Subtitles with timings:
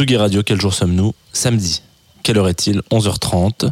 [0.00, 1.12] Tsugi Radio, quel jour sommes-nous?
[1.34, 1.82] Samedi.
[2.22, 2.80] Quelle heure est-il?
[2.90, 3.68] 11h30.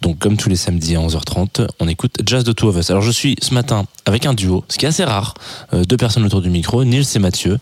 [0.00, 2.90] Donc, comme tous les samedis à 11h30, on écoute Jazz de Two of Us.
[2.90, 5.34] Alors, je suis ce matin avec un duo, ce qui est assez rare.
[5.74, 7.58] Euh, deux personnes autour du micro, Nils et Mathieu.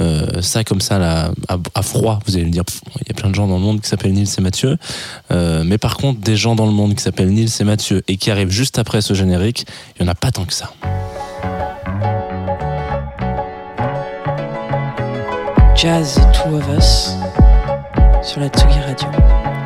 [0.00, 1.32] Euh, ça, comme ça, là,
[1.74, 2.62] à, froid, vous allez me dire,
[3.00, 4.76] il y a plein de gens dans le monde qui s'appellent Nils et Mathieu.
[5.32, 8.16] Euh, mais par contre, des gens dans le monde qui s'appellent Nils et Mathieu et
[8.16, 9.66] qui arrivent juste après ce générique,
[9.98, 10.72] il n'y en a pas tant que ça.
[15.74, 17.29] Jazz Two of Us
[18.22, 19.59] sur la Tsugi Radio.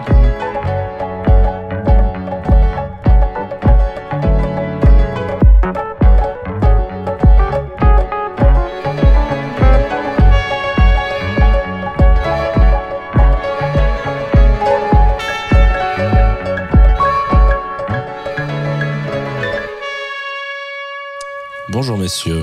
[21.85, 22.43] Bonjour messieurs.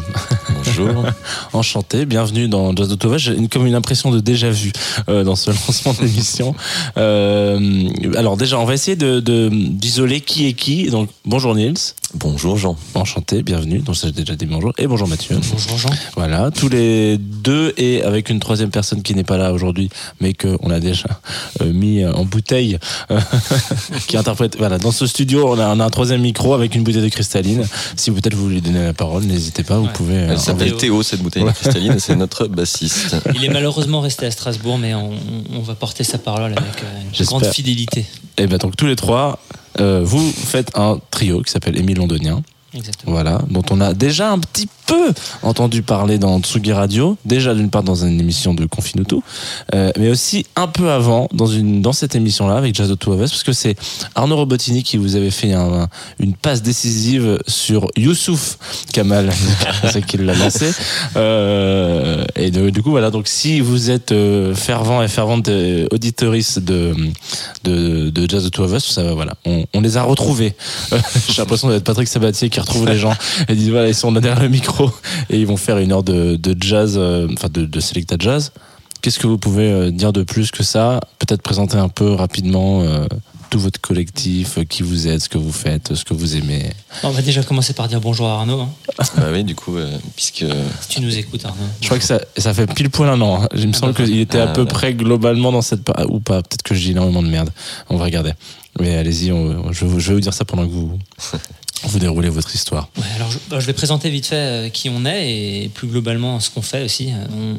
[0.53, 1.03] Bonjour.
[1.53, 3.17] Enchanté, bienvenue dans Jazz Tova.
[3.17, 4.71] J'ai comme une impression de déjà vu
[5.09, 6.53] euh, dans ce lancement d'émission.
[6.97, 9.19] Euh, alors déjà, on va essayer de
[9.49, 10.91] d'isoler qui est qui.
[10.91, 12.75] Donc bonjour Nils, Bonjour Jean.
[12.93, 13.79] enchanté, bienvenue.
[13.79, 15.39] Donc ça j'ai déjà dit bonjour et bonjour Mathieu.
[15.51, 15.89] Bonjour Jean.
[16.17, 20.33] Voilà, tous les deux et avec une troisième personne qui n'est pas là aujourd'hui, mais
[20.33, 21.07] qu'on a déjà
[21.61, 22.77] euh, mis en bouteille,
[23.11, 23.19] euh,
[24.07, 24.57] qui interprète.
[24.57, 27.07] Voilà, dans ce studio, on a, on a un troisième micro avec une bouteille de
[27.09, 27.65] cristalline.
[27.95, 29.93] Si peut-être vous voulez donner la parole, n'hésitez pas, vous Ouais.
[29.93, 30.17] pouvez.
[30.17, 31.03] euh, Elle s'appelle Théo.
[31.03, 33.15] Cette bouteille de cristalline, et c'est notre bassiste.
[33.35, 35.11] Il est malheureusement resté à Strasbourg, mais on,
[35.53, 38.05] on va porter sa parole avec euh, une grande fidélité.
[38.37, 42.41] Et ben donc tous les trois, euh, vous faites un trio qui s'appelle Émile Londonien.
[43.05, 45.11] Voilà, dont on a déjà un petit peu
[45.43, 49.23] entendu parler dans Tsugi Radio, déjà d'une part dans une émission de Confinuto,
[49.75, 53.15] euh, mais aussi un peu avant dans une dans cette émission-là avec Jazz de Two
[53.17, 53.75] parce que c'est
[54.15, 55.87] Arnaud Robotini qui vous avait fait un-
[56.19, 58.57] une passe décisive sur Youssouf
[58.93, 59.31] Kamal,
[59.91, 60.71] c'est qu'il l'a lancé.
[61.17, 65.87] Euh, et de- du coup voilà, donc si vous êtes euh, fervent et fervente euh,
[65.91, 66.93] auditorice de,
[67.63, 70.53] de de Jazz de Two of Us, ça voilà, on, on les a retrouvés.
[71.29, 73.13] J'ai l'impression d'être Patrick Sabatier qui retrouve les gens
[73.47, 74.91] et dit voilà ils sont derrière le micro
[75.29, 78.51] et ils vont faire une heure de, de jazz, euh, enfin de, de Selecta Jazz.
[79.01, 80.99] Qu'est-ce que vous pouvez euh, dire de plus que ça?
[81.17, 83.07] Peut-être présenter un peu rapidement euh,
[83.49, 86.69] tout votre collectif, euh, qui vous êtes, ce que vous faites, ce que vous aimez.
[87.01, 88.69] On va déjà commencer par dire bonjour à Arnaud, hein,
[89.17, 90.45] Bah oui, du coup, euh, puisque
[90.81, 91.57] si tu nous écoutes Arnaud.
[91.81, 93.41] Je crois que ça, ça fait pile poil un an.
[93.43, 93.47] hein.
[93.55, 94.71] Il me Ah semble bah, qu'il était à ah peu bah.
[94.71, 96.43] près globalement dans cette ou pas.
[96.43, 97.49] Peut-être que je dis énormément de merde.
[97.89, 98.33] On va regarder.
[98.79, 100.97] Mais allez-y, on- je, je vais vous dire ça pendant que vous
[101.83, 102.89] vous déroulez votre histoire.
[102.97, 105.87] Ouais, alors je, bah, je vais présenter vite fait euh, qui on est et plus
[105.87, 107.11] globalement ce qu'on fait aussi.
[107.11, 107.57] Euh, On,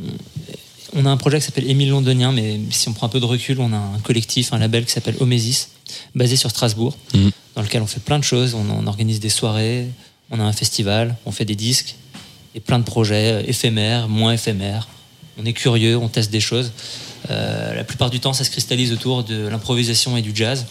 [0.95, 3.25] on a un projet qui s'appelle Émile Londonien, mais si on prend un peu de
[3.25, 5.69] recul, on a un collectif, un label qui s'appelle Omesis,
[6.15, 7.31] basé sur Strasbourg, Mhm.
[7.57, 8.55] dans lequel on fait plein de choses.
[8.55, 9.87] On, on organise des soirées,
[10.31, 11.95] on a un festival, on fait des disques
[12.55, 14.87] et plein de projets euh, éphémères, moins éphémères.
[15.39, 16.73] On est curieux, on teste des choses.
[17.31, 20.67] Euh, la plupart du temps, ça se cristallise autour de l'improvisation et du jazz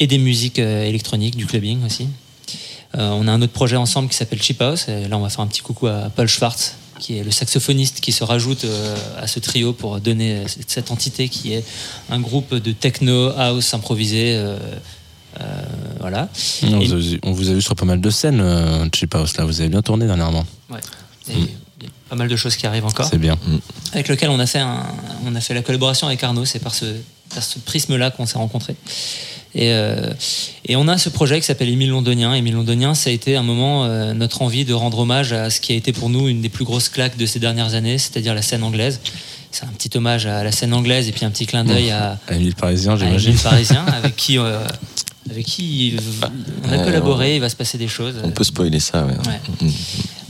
[0.00, 2.08] et des musiques électroniques, du clubbing aussi.
[2.96, 4.88] Euh, on a un autre projet ensemble qui s'appelle Chip House.
[4.88, 8.00] Et là, on va faire un petit coucou à Paul Schwartz, qui est le saxophoniste
[8.00, 11.64] qui se rajoute euh, à ce trio pour donner euh, cette- cette entité qui est
[12.10, 14.34] un groupe de techno house improvisé.
[14.36, 14.56] euh,
[15.40, 15.62] euh,
[15.98, 16.28] voilà.
[16.62, 19.12] On, vous a, vu- on vous a vu sur pas mal de scènes, euh, Chip
[19.16, 19.44] House, là.
[19.44, 20.44] Vous avez bien tourné dernièrement.
[21.28, 21.32] Et
[21.80, 23.08] il y a pas mal de choses qui arrivent encore.
[23.10, 23.36] C'est bien.
[23.92, 24.86] avec lequel on a fait, un-
[25.26, 26.44] on a fait la collaboration avec Arnaud.
[26.44, 26.84] C'est par ce,
[27.34, 28.76] par ce prisme-là qu'on s'est rencontrés.
[29.56, 30.12] Et, euh,
[30.66, 32.34] et on a ce projet qui s'appelle Émile Londonien.
[32.34, 35.60] Émile Londonien, ça a été un moment euh, notre envie de rendre hommage à ce
[35.60, 38.34] qui a été pour nous une des plus grosses claques de ces dernières années, c'est-à-dire
[38.34, 39.00] la scène anglaise.
[39.52, 42.18] C'est un petit hommage à la scène anglaise et puis un petit clin d'œil à,
[42.26, 43.30] À l'île parisien, j'imagine.
[43.30, 44.58] Émile Parisien, avec qui, euh,
[45.30, 45.96] avec qui
[46.64, 47.36] on a Euh, collaboré.
[47.36, 48.16] Il va se passer des choses.
[48.24, 49.04] on peut spoiler ça.
[49.06, 49.12] Ouais.
[49.12, 49.40] Ouais.
[49.60, 49.70] Mm.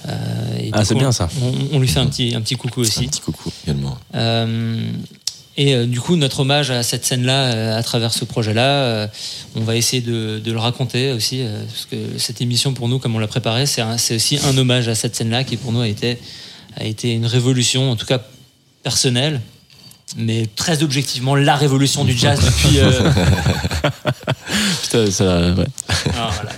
[0.07, 1.31] Euh, et Ah, c'est bien, ça.
[1.43, 3.07] On, on lui fait un petit, un petit coucou Un aussi.
[3.07, 3.97] petit coucou également.
[5.57, 9.07] Et euh, du coup, notre hommage à cette scène-là, euh, à travers ce projet-là, euh,
[9.55, 12.99] on va essayer de, de le raconter aussi, euh, parce que cette émission, pour nous,
[12.99, 13.83] comme on l'a préparée, c'est
[14.15, 16.19] aussi un hommage à cette scène-là qui, pour nous, a été,
[16.77, 18.21] a été une révolution, en tout cas
[18.83, 19.41] personnelle,
[20.17, 22.81] mais très objectivement, la révolution du jazz depuis...
[22.81, 23.11] euh,
[24.83, 25.67] Putain, ça, ouais.
[26.17, 26.51] ah, voilà.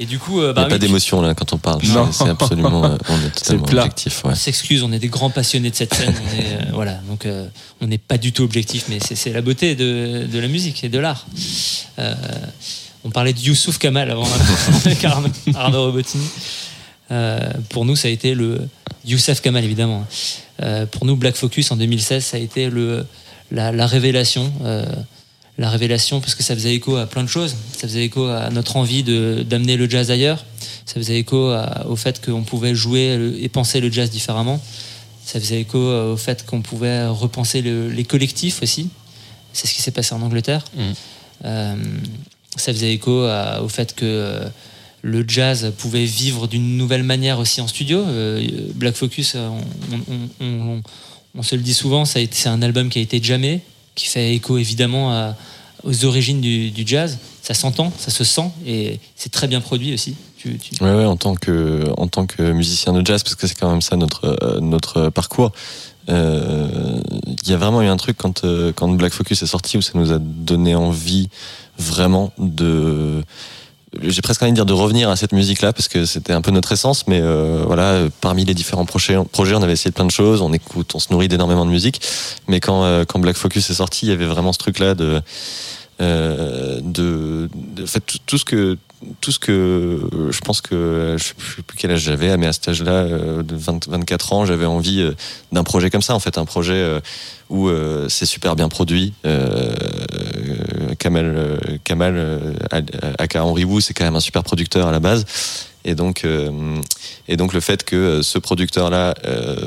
[0.00, 1.80] Et du coup, euh, Il n'y bah a pas d'émotion là quand on parle.
[1.86, 2.08] Non.
[2.10, 2.84] C'est c'est absolument.
[2.84, 4.24] euh, on est totalement objectif.
[4.24, 4.32] Ouais.
[4.32, 6.12] On s'excuse, on est des grands passionnés de cette scène.
[6.20, 7.46] On est, euh, voilà, donc euh,
[7.80, 10.82] on n'est pas du tout objectif, mais c'est c'est la beauté de, de la musique
[10.82, 11.26] et de l'art.
[12.00, 12.14] Euh,
[13.04, 14.26] on parlait de Youssouf Kamal avant
[14.84, 15.30] avec Arnaud,
[15.84, 16.26] Robotini.
[17.10, 17.38] Euh,
[17.68, 18.66] pour nous, ça a été le
[19.04, 20.04] Youssef Kamal évidemment.
[20.62, 23.06] Euh, pour nous, Black Focus en 2016, ça a été le
[23.52, 24.52] la, la révélation.
[25.58, 27.54] La révélation parce que ça faisait écho à plein de choses.
[27.72, 30.44] Ça faisait écho à notre envie de- d'amener le jazz ailleurs.
[30.86, 34.60] Ça faisait écho à- au fait qu'on pouvait jouer et penser le jazz différemment.
[35.24, 38.88] Ça faisait écho euh, au fait qu'on pouvait repenser le- les collectifs aussi.
[39.52, 40.64] C'est ce qui s'est passé en Angleterre.
[40.76, 40.80] Mm.
[41.44, 41.74] Euh,
[42.56, 44.48] ça faisait écho à- au fait que euh,
[45.02, 48.00] le jazz pouvait vivre d'une nouvelle manière aussi en studio.
[48.00, 49.58] Euh, Black Focus, on,
[49.92, 50.44] on- on-
[50.78, 50.82] on-
[51.36, 53.60] on se le dit souvent, c'est un album qui a été jamais,
[53.94, 55.34] qui fait écho évidemment
[55.84, 57.18] aux origines du, jazz.
[57.42, 60.16] Ça s'entend, ça se sent, et c'est très bien produit aussi.
[60.38, 63.54] Tu- tu- ouais, en tant que, en tant que musicien de jazz, parce que c'est
[63.54, 65.52] quand même ça notre, euh, notre parcours.
[66.08, 67.00] Euh,
[67.44, 69.82] Il y a vraiment eu un truc quand, euh, quand Black Focus est sorti où
[69.82, 71.28] ça nous a donné envie
[71.78, 73.22] vraiment de.
[74.02, 76.50] J'ai presque envie de dire de revenir à cette musique-là parce que c'était un peu
[76.50, 80.10] notre essence, mais euh, voilà, euh, parmi les différents projets, on avait essayé plein de
[80.10, 82.00] choses, on écoute, on se nourrit d'énormément de musique,
[82.48, 85.20] mais quand, euh, Black Focus est sorti, il y avait vraiment ce truc-là de,
[86.00, 88.76] euh, de, de fait, tout, ce que
[89.20, 91.34] tout ce que euh, je pense que je sais
[91.66, 95.00] plus quel âge j'avais, mais à cet âge-là, euh, de 20, 24 ans, j'avais envie
[95.00, 95.12] euh,
[95.52, 97.00] d'un projet comme ça, en fait, un projet euh,
[97.50, 99.12] où euh, c'est super bien produit.
[101.04, 102.52] Euh, euh, Kamal, euh, Kamal euh,
[103.18, 105.24] aka Henry Wu, c'est quand même un super producteur à la base.
[105.86, 106.26] Et donc,
[107.28, 109.12] et donc le fait que ce producteur-là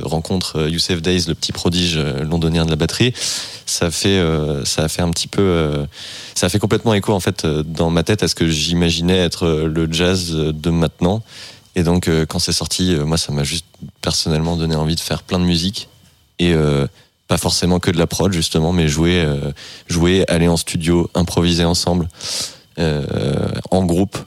[0.02, 3.14] rencontre Youssef Days, le petit prodige londonien de la batterie,
[3.68, 4.20] ça fait,
[4.64, 5.86] ça a fait un petit peu,
[6.34, 9.48] ça a fait complètement écho en fait dans ma tête à ce que j'imaginais être
[9.48, 11.22] le jazz de maintenant.
[11.76, 13.68] Et donc quand c'est sorti, moi ça m'a juste
[14.02, 15.88] personnellement donné envie de faire plein de musique
[16.40, 16.56] et
[17.28, 19.52] pas forcément que de la prod justement, mais jouer, euh,
[19.88, 22.08] jouer, aller en studio, improviser ensemble,
[22.80, 23.06] euh,
[23.72, 24.18] en groupe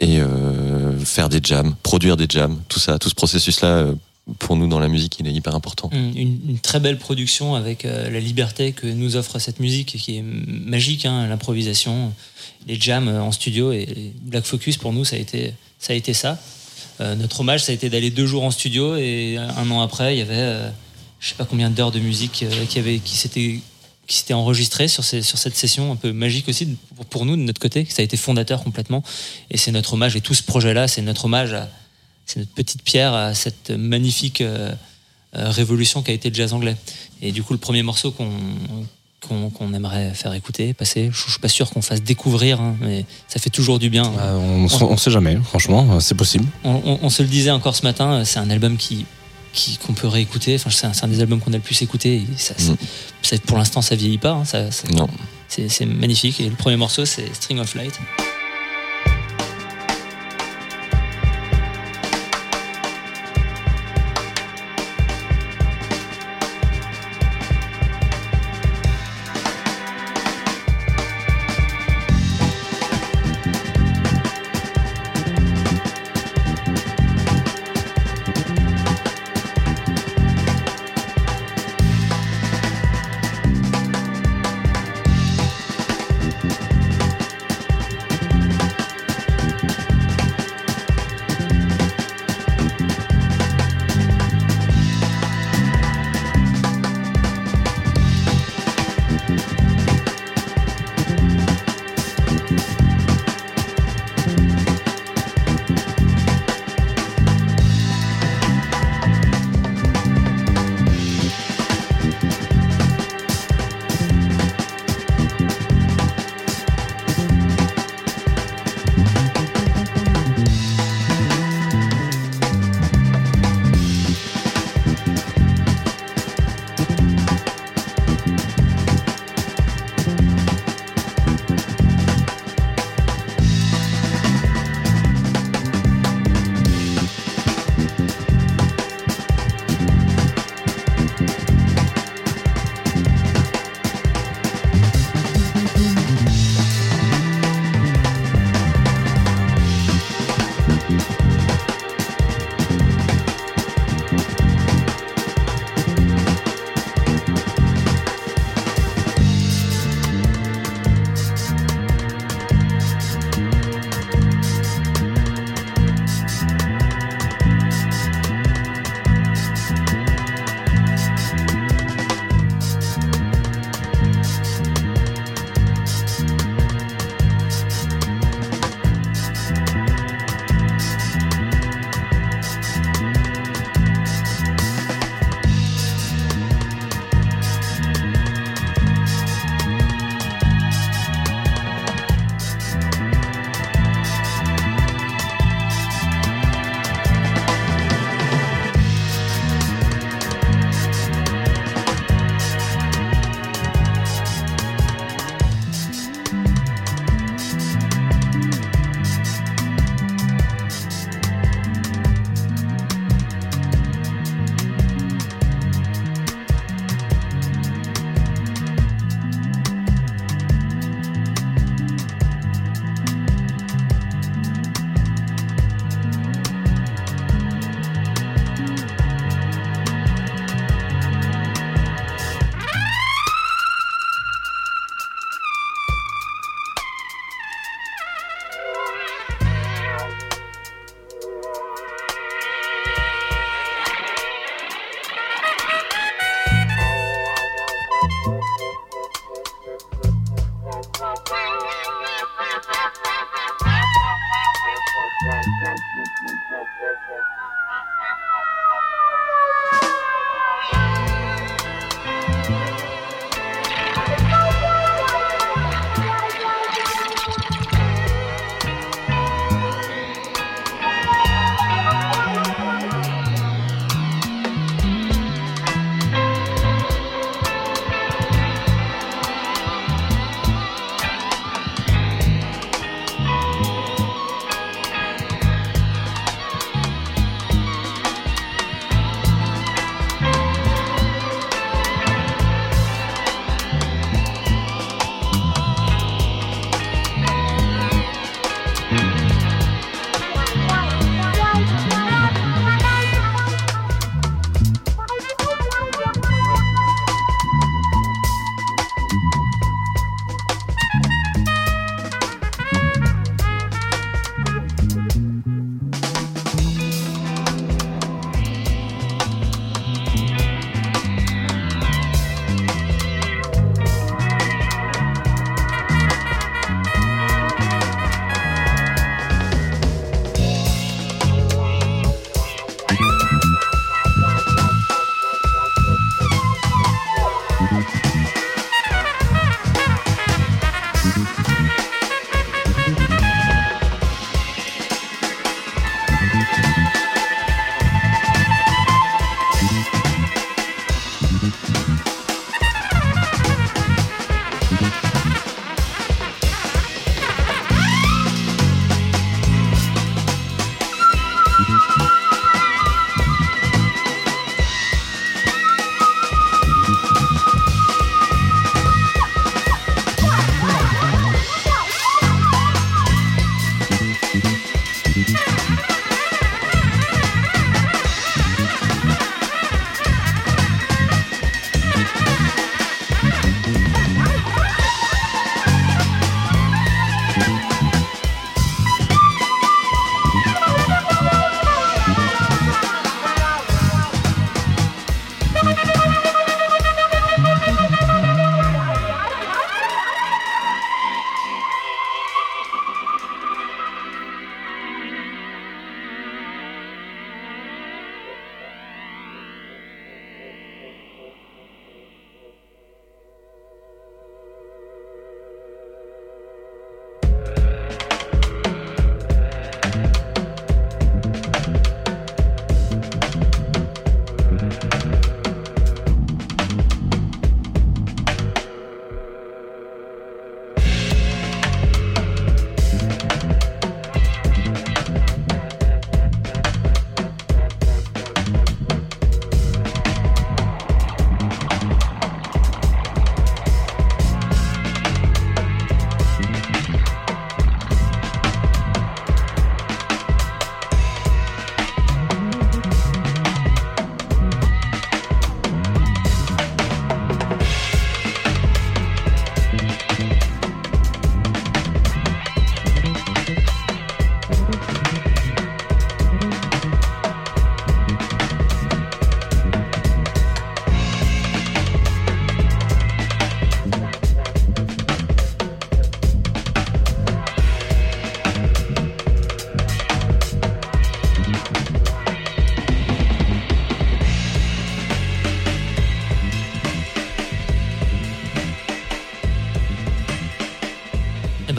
[0.00, 3.86] et euh, faire des jams, produire des jams, tout ça, tout ce processus-là,
[4.40, 5.88] pour nous dans la musique, il est hyper important.
[5.92, 11.06] Une, très belle production avec la liberté que nous offre cette musique qui est magique,
[11.06, 12.12] hein, l'improvisation,
[12.66, 15.92] les jams en studio et, Black Focus pour nous ça a été ça.
[15.92, 16.38] A été ça.
[16.98, 20.18] Notre hommage ça a été d'aller deux jours en studio et un an après il
[20.18, 20.72] y avait
[21.26, 23.60] je sais pas combien d'heures de musique euh, qui avait qui s'était
[24.06, 26.76] qui s'était enregistré sur, ces, sur cette session un peu magique aussi
[27.10, 29.02] pour, nous de notre côté ça a été fondateur complètement
[29.50, 31.68] et c'est notre hommage et tout ce projet là c'est notre hommage à
[32.26, 34.72] c'est notre petite pierre à cette magnifique euh,
[35.36, 36.76] euh, révolution qu'a été le jazz anglais.
[37.22, 38.30] Et du coup, le premier morceau qu'on
[39.26, 42.76] qu'on qu'on aimerait faire écouter, passer, je, je suis pas sûr qu'on fasse découvrir, hein,
[42.80, 44.04] mais ça fait toujours du bien.
[44.18, 46.46] Euh, on, on sait jamais, franchement, c'est possible.
[46.64, 49.04] On, se le disait encore ce matin, c'est un album qui
[49.84, 50.54] qu'on peut réécouter.
[50.56, 52.16] Enfin, c'est un, des albums qu'on a le plus écouté.
[52.16, 52.76] Et ça, ça- Mm.
[53.22, 54.32] ça- pour l'instant, ça vieillit pas.
[54.32, 55.08] hein, ça- Non.
[55.48, 56.40] c'est magnifique.
[56.40, 57.98] Et le premier morceau, c'est String of Light.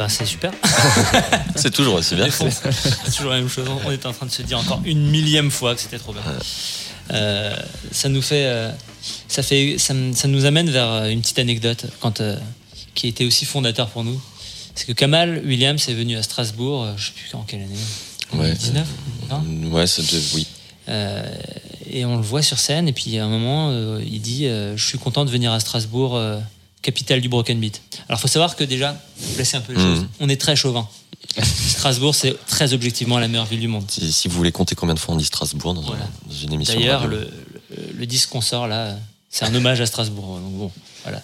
[0.08, 0.52] Ben c'est super.
[1.56, 2.28] C'est toujours aussi bien.
[2.30, 3.68] C'est toujours la même chose.
[3.86, 6.22] On était en train de se dire encore une millième fois que c'était trop bien.
[7.12, 7.56] Euh,
[7.92, 8.72] ça nous fait, euh,
[9.28, 12.38] ça fait, ça, nous amène vers une petite anecdote quand, euh,
[12.96, 14.20] qui était aussi fondateur pour nous.
[14.76, 17.76] C'est que Kamal Williams est venu à Strasbourg, euh, je sais plus en quelle année,
[18.34, 18.50] Ouais.
[18.50, 18.88] 2019,
[19.30, 20.48] non Ouais, ça devait- oui.
[20.90, 21.26] Euh,
[21.90, 24.76] et on le voit sur scène, et puis à un moment, euh, il dit euh,
[24.78, 26.38] Je suis content de venir à Strasbourg, euh,
[26.82, 27.82] capitale du broken beat.
[28.08, 29.00] Alors, il faut savoir que déjà,
[29.36, 30.88] placer un peu les choses, on est très chauvin.
[31.44, 33.86] Strasbourg, c'est très objectivement la meilleure ville du monde.
[33.90, 36.08] Si, si vous voulez compter combien de fois on dit Strasbourg dans, un- Voilà.
[36.26, 36.80] dans une émission.
[36.80, 37.18] D'ailleurs, radio.
[37.18, 37.30] le,
[37.72, 38.96] le- le disque qu'on sort là,
[39.30, 40.40] c'est un hommage à Strasbourg.
[40.40, 40.72] Donc, bon,
[41.04, 41.22] voilà.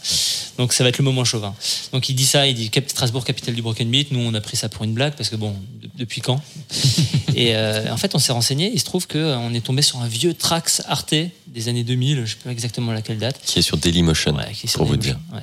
[0.58, 1.54] Donc ça va être le moment chauvin.
[1.92, 4.12] Donc il dit ça, il dit Strasbourg, capitale du broken beat.
[4.12, 6.40] Nous, on a pris ça pour une blague parce que bon, de- depuis quand
[7.36, 8.70] Et euh, en fait, on s'est renseigné.
[8.74, 11.16] Il se trouve qu'on est tombé sur un vieux Trax Arte
[11.48, 13.40] des années 2000, je sais pas exactement laquelle date.
[13.46, 15.18] Qui est sur Dailymotion, Ouais, qui est sur pour vous dire.
[15.34, 15.42] ouais.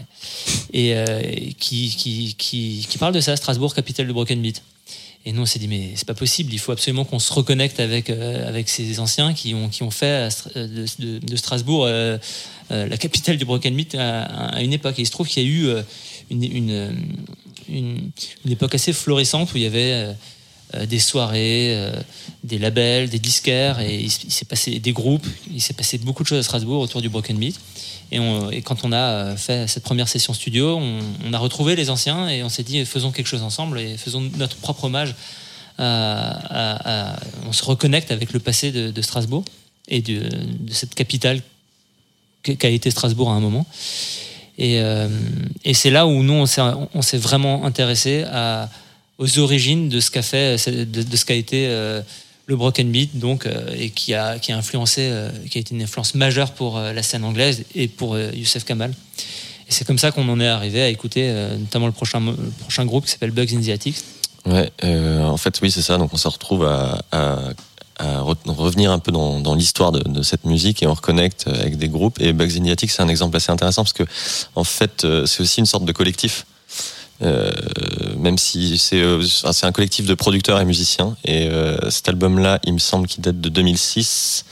[0.73, 1.21] Et euh,
[1.59, 4.62] qui, qui, qui, qui parle de ça, Strasbourg, capitale du broken beat.
[5.27, 7.79] Et nous, on s'est dit, mais c'est pas possible, il faut absolument qu'on se reconnecte
[7.79, 12.17] avec, euh, avec ces anciens qui ont, qui ont fait Stra- euh, de, Strasbourg euh,
[12.71, 14.99] euh, la capitale du broken beat à, une époque.
[14.99, 15.83] Et il se trouve qu'il y a eu euh,
[16.31, 16.93] une, une, euh,
[17.69, 18.11] une,
[18.47, 20.12] une époque assez florissante où il y avait euh,
[20.75, 21.93] euh, des soirées, euh,
[22.43, 26.23] des labels, des disquaires, et il, il s'est passé des groupes, il s'est passé beaucoup
[26.23, 27.61] de choses à Strasbourg autour du broken beat.
[28.12, 32.29] Et, quand on a euh, fait cette première session studio, on, a retrouvé les anciens
[32.29, 35.14] et on s'est dit faisons quelque chose ensemble et faisons notre propre hommage.
[35.79, 39.45] on se reconnecte avec le passé de, Strasbourg
[39.88, 40.29] et de,
[40.71, 41.40] cette capitale
[42.43, 43.67] qu'a été Strasbourg à un moment.
[44.61, 45.09] Et, euh,
[45.73, 48.25] c'est là où nous, on s'est, vraiment intéressé
[49.19, 52.02] aux origines de ce qu'a fait, de ce qu'a été euh,
[52.50, 55.73] le broken beat, donc, euh, et qui a, qui a influencé, euh, qui a été
[55.75, 58.90] une influence majeure pour euh, la scène anglaise et pour Youssef Kamal.
[58.90, 62.21] Et c'est comme ça qu'on en est arrivé à écouter notamment le prochain,
[62.59, 63.95] prochain groupe qui s'appelle Bugs in the Attic.
[64.45, 65.97] Ouais, en fait, oui, c'est ça.
[65.97, 67.38] Donc, on se retrouve à, à,
[67.99, 71.88] à re- revenir un peu dans, l'histoire de, cette musique et on reconnecte avec des
[71.88, 72.21] groupes.
[72.21, 74.02] Et Bugs in c'est un exemple assez intéressant parce que,
[74.57, 76.47] en fait, c'est aussi une sorte de collectif.
[77.23, 77.50] Euh,
[78.17, 81.17] même si c'est euh, c'est un collectif de producteurs et musiciens.
[81.25, 84.45] Et euh, cet album-là, il me semble qu'il date de 2006.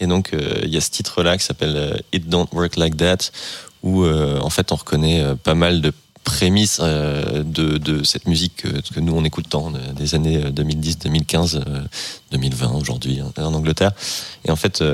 [0.00, 0.30] Et donc,
[0.62, 3.16] il y a ce titre-là qui s'appelle It Don't Work Like That,
[3.82, 5.92] où en fait, on reconnaît pas mal de
[6.28, 10.44] prémices euh, de, de cette musique que, que nous on écoute tant de- des années
[10.44, 11.80] euh, 2010, 2015, euh,
[12.32, 13.92] 2020 aujourd'hui en, en Angleterre.
[14.44, 14.84] Et en fait,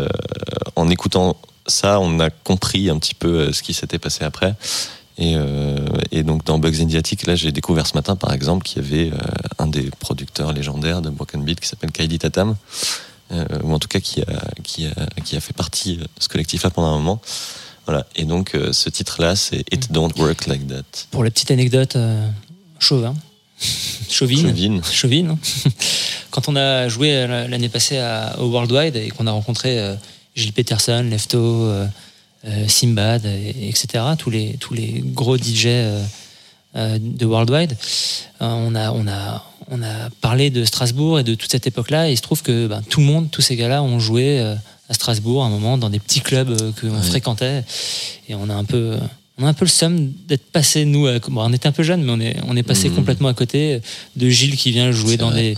[0.76, 4.54] en écoutant ça, on a compris un petit peu ce qui s'était passé après.
[5.16, 5.79] Et, euh,
[6.11, 8.83] et donc dans Bugs in the Attic, là j'ai découvert ce matin par exemple qu'il
[8.83, 9.18] y avait euh,
[9.59, 12.57] un des producteurs légendaires de Broken Beat qui s'appelle Kylie Tatam,
[13.33, 14.27] euh, ou en tout cas qui a,
[14.64, 17.20] qui a, qui a fait partie de ce collectif-là pendant un moment.
[17.87, 18.07] Voilà.
[18.16, 20.83] Et donc euh, ce titre-là, c'est It Don't Work Like That.
[21.12, 22.29] Pour la petite anecdote, euh,
[22.81, 23.14] chauvin,
[24.11, 24.83] chauvine, Chauvine.
[24.85, 25.31] chauvine.
[25.31, 25.38] hein.
[26.31, 29.94] Quand on a joué l'année passée à, au Worldwide et qu'on a rencontré euh,
[30.35, 31.70] Gilles Peterson, Lefto,
[32.68, 36.02] Simbad, et- etc., tous les, tous les gros DJ euh,
[36.76, 37.76] euh, de Worldwide,
[38.42, 42.09] euh, on, a, on, a, on a parlé de Strasbourg et de toute cette époque-là.
[42.09, 44.54] Et il se trouve que ben, tout le monde, tous ces gars-là, ont joué euh,
[44.88, 47.02] à Strasbourg à un moment dans des petits clubs euh, que Ouais.
[47.02, 47.64] fréquentait.
[48.28, 48.96] Et on a un peu.
[49.36, 51.82] On a un peu le somme d'être passé, nous, à- bon, on était un peu
[51.82, 52.94] jeunes, mais on est, on est passé Mhm.
[52.94, 53.80] complètement à côté
[54.14, 55.42] de Gilles qui vient jouer dans vrai.
[55.54, 55.56] des,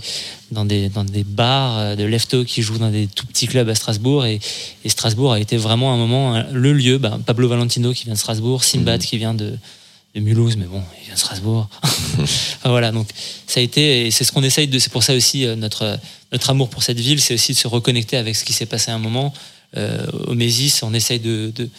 [0.51, 3.69] dans, des, dans des bars, euh, de Lefto qui joue dans des tout petits clubs
[3.69, 4.25] à Strasbourg.
[4.25, 4.39] Et,
[4.83, 6.97] et Strasbourg a été vraiment un moment, le lieu.
[6.97, 9.05] Ben, Pablo Valentino qui vient de Strasbourg, Simbad Mhm.
[9.07, 9.53] qui vient de,
[10.15, 11.69] de Mulhouse, mais bon, il vient de Strasbourg.
[11.83, 12.23] Enfin,
[12.69, 13.07] voilà, donc
[13.45, 15.99] ça a été, et c'est ce qu'on essaye de, c'est pour ça aussi euh, notre,
[16.31, 18.89] notre amour pour cette ville, c'est aussi de se reconnecter avec ce qui s'est passé
[18.89, 19.31] à un moment.
[19.75, 21.69] Euh, au Mésis, on essaye de, de,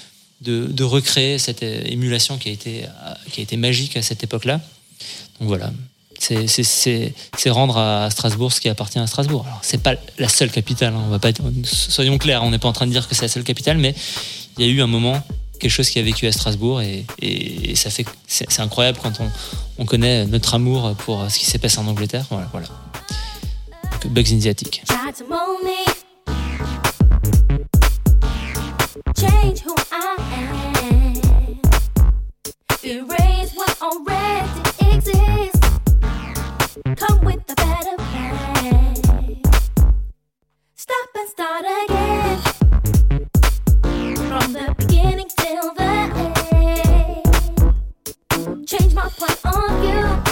[0.40, 4.22] de, recréer cette euh, émulation qui a été, euh, qui a été magique à cette
[4.22, 4.61] époque-là.
[5.40, 5.72] Donc voilà,
[6.18, 7.14] c'est-
[7.48, 9.44] rendre à Strasbourg ce qui appartient à Strasbourg.
[9.46, 11.31] Alors c'est pas la seule capitale, hein, on va pas
[11.64, 13.94] soyons clairs, on n'est pas en train de dire que c'est la seule capitale, mais
[14.59, 15.22] il y a eu un moment
[15.61, 17.05] quelque chose qui a vécu à Strasbourg et,
[17.74, 19.31] ça fait c'est incroyable quand on,
[19.79, 22.27] on connaît notre amour pour ce qui s'est passé en Angleterre.
[22.31, 22.68] Voilà, voilà.
[24.07, 24.38] Bugs in
[32.88, 34.48] erase what already
[34.81, 35.61] exists.
[36.96, 39.42] Come with a better plan.
[40.74, 42.38] Stop and start again.
[44.16, 45.92] From the beginning till the
[48.40, 48.66] end.
[48.66, 50.28] Change my point of view.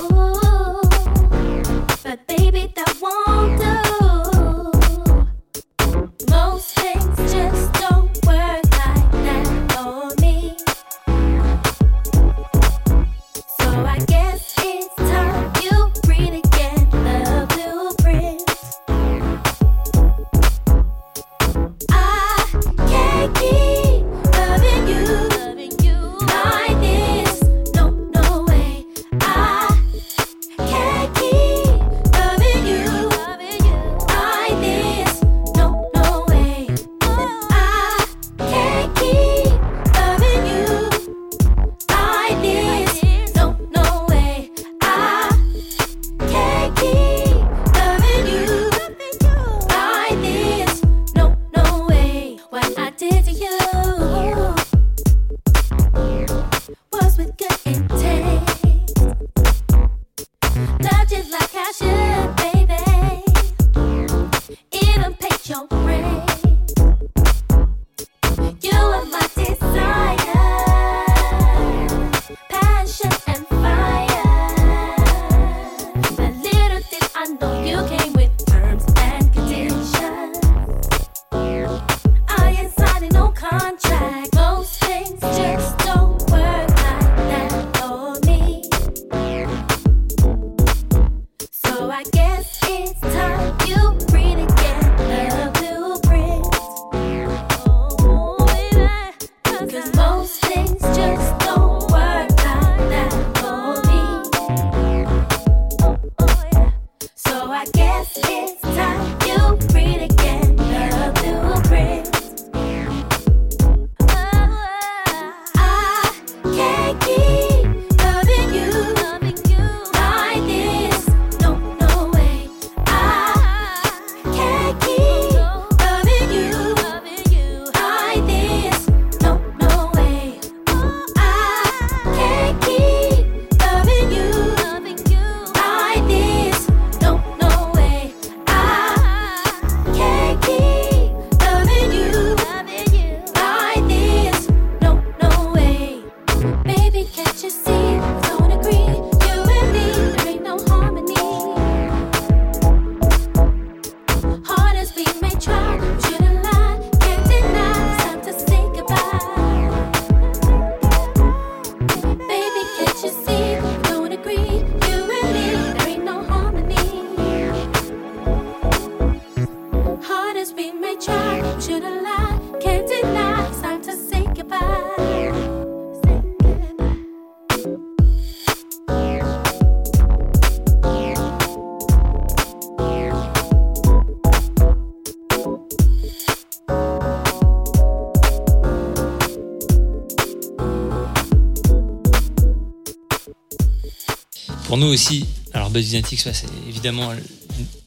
[194.76, 197.10] Pour nous aussi, alors Buzz c'est évidemment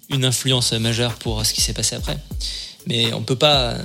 [0.10, 2.17] une influence majeure pour ce qui s'est passé après.
[2.88, 3.75] Mais on peut pas,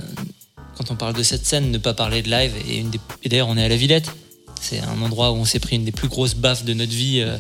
[0.79, 2.55] quand on parle de cette scène, ne pas parler de live.
[2.67, 4.11] Et, une des- et d'ailleurs, on est à la Villette.
[4.59, 7.21] C'est un endroit où on s'est pris une des plus grosses baffes de notre vie
[7.21, 7.37] euh,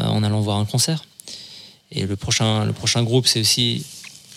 [0.00, 1.04] euh, en allant voir un concert.
[1.92, 3.86] Et le prochain, le prochain groupe, c'est aussi,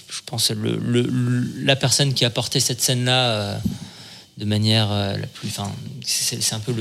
[0.08, 3.58] je pense, le, le- le- la personne qui a porté cette scène-là euh,
[4.38, 5.47] de manière euh, la plus.
[5.50, 5.71] Enfin,
[6.06, 6.73] c'est c'est un peu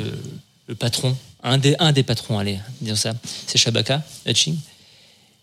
[0.69, 3.15] le patron, un des, un des patrons, allez, disons ça.
[3.47, 4.57] C'est Shabaka Hutching.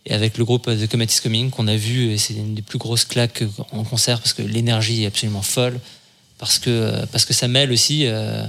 [0.05, 2.61] Et avec le groupe The Comet is Coming, qu'on a vu, et c'est une des
[2.61, 5.79] plus grosses claques en concert parce que l'énergie est absolument folle,
[6.37, 8.45] parce que, parce que ça mêle aussi euh,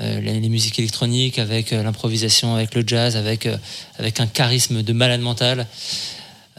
[0.00, 3.48] euh, les, les musiques électroniques avec euh, l'improvisation, avec le jazz, avec,
[3.98, 5.66] avec un charisme de malade mental,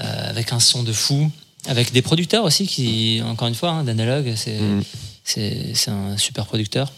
[0.01, 1.31] euh, avec un son de fou,
[1.67, 4.81] avec des producteurs aussi qui, encore une fois, hein, d'analogue, c'est Mm.
[5.23, 6.91] c'est c'est un super producteur.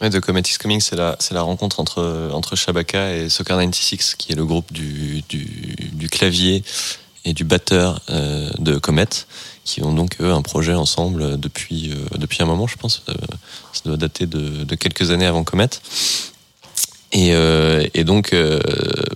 [0.00, 4.32] Ouais, The Comet is Coming, c'est la, rencontre entre, entre Shabaka et Soccer 96, qui
[4.32, 6.62] est le groupe du, du, clavier
[7.24, 9.08] et du batteur euh, de Comet,
[9.64, 13.04] qui ont donc eux un projet ensemble depuis, euh, depuis un moment, je pense.
[13.08, 13.14] Euh,
[13.72, 15.70] ça doit dater de, de quelques années avant Comet.
[17.12, 17.32] Et,
[18.04, 18.34] donc,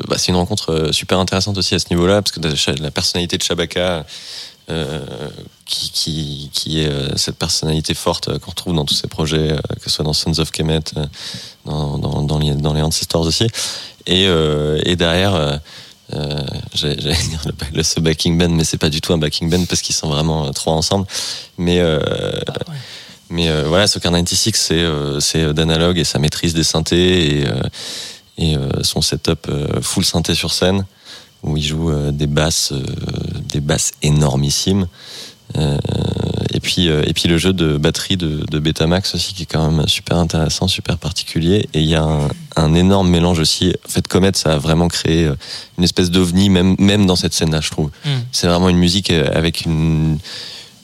[0.09, 2.40] bah, c'est une rencontre super intéressante aussi à ce niveau-là, parce que
[2.81, 4.07] la- personnalité de Shabaka,
[5.66, 9.52] qui, qui, qui est euh, cette personnalité forte euh, qu'on retrouve dans tous ses projets,
[9.52, 11.06] euh, que ce soit dans Sons of Kemet, euh,
[11.64, 13.46] dans, dans, dans, les, dans les Ancestors aussi.
[14.06, 15.56] Et, euh, et derrière, euh,
[16.14, 16.40] euh,
[16.74, 19.64] j'allais dire le, le- ce backing band, mais c'est pas du tout un backing band
[19.66, 21.06] parce qu'ils sont vraiment euh, trois ensemble.
[21.59, 22.74] Mais euh, ouais.
[23.28, 27.46] mais euh, voilà, Soccer 96, c'est euh, c'est d'analogue et sa maîtrise des synthés et,
[27.46, 27.62] euh,
[28.38, 30.85] et euh, son setup euh, full synthé sur scène
[31.42, 32.83] où il joue euh, des basses, euh,
[33.48, 34.87] des basses énormissimes.
[35.57, 35.79] Euh,
[36.53, 39.70] et puis et puis le jeu de batterie de, de Betamax aussi qui est quand
[39.70, 41.68] même super intéressant, super particulier.
[41.74, 43.74] Et il y a un, un énorme mélange aussi.
[43.87, 45.29] En fait, Comet, ça a vraiment créé
[45.79, 47.90] une espèce d'ovni même même dans cette scène-là, je trouve.
[48.05, 48.09] Mm.
[48.31, 50.18] C'est vraiment une musique avec une une,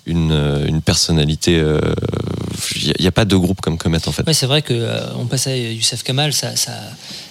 [0.09, 1.63] euh, une personnalité.
[2.77, 4.27] Il n'y a, pas de groupe comme Comet en fait.
[4.27, 6.73] Ouais, c'est vrai que euh, on passe à Youssef Kamal, ça, ça,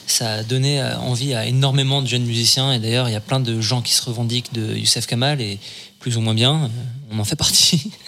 [0.07, 2.71] ça a donné euh, envie à énormément de jeunes musiciens.
[2.73, 5.59] Et d'ailleurs, il y a plein de gens qui se revendiquent de Youssef Kamal et
[5.99, 6.65] plus ou moins bien.
[6.65, 6.67] euh,
[7.11, 7.91] On en fait partie.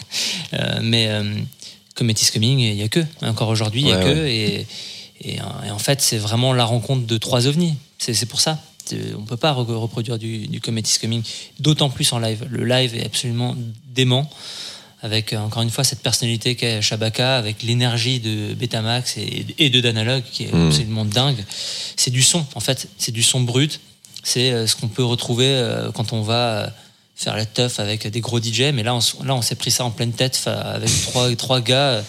[0.54, 1.22] Euh, mais euh,
[1.94, 3.04] Comet is Coming, il n'y a que.
[3.20, 4.26] Encore aujourd'hui, il n'y a Ouais, que.
[4.26, 4.66] Et,
[5.20, 7.74] et, euh, et en fait, c'est vraiment la rencontre de trois ovnis.
[7.98, 8.58] C'est pour ça.
[8.88, 11.22] C'est- On ne peut pas re- reproduire du, du Comet is Coming,
[11.60, 12.46] d'autant plus en live.
[12.50, 13.54] Le live est absolument
[13.94, 14.28] dément.
[15.00, 19.70] avec euh, encore une fois cette personnalité qu'est Shabaka, avec l'énergie de Betamax et, et
[19.70, 20.66] de Danalog qui est Mm.
[20.66, 21.44] absolument dingue.
[21.96, 23.78] C'est du son, en fait, c'est du son brut.
[24.24, 26.66] C'est euh, ce qu'on peut retrouver euh, quand on va euh,
[27.14, 28.72] faire la teuf avec des gros DJ.
[28.74, 31.90] Mais là, on, là, on s'est pris ça en pleine tête avec trois, trois gars
[31.90, 32.02] euh,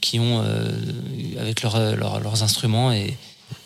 [0.00, 0.70] qui ont euh,
[1.38, 3.14] avec leur- leur- leurs instruments et,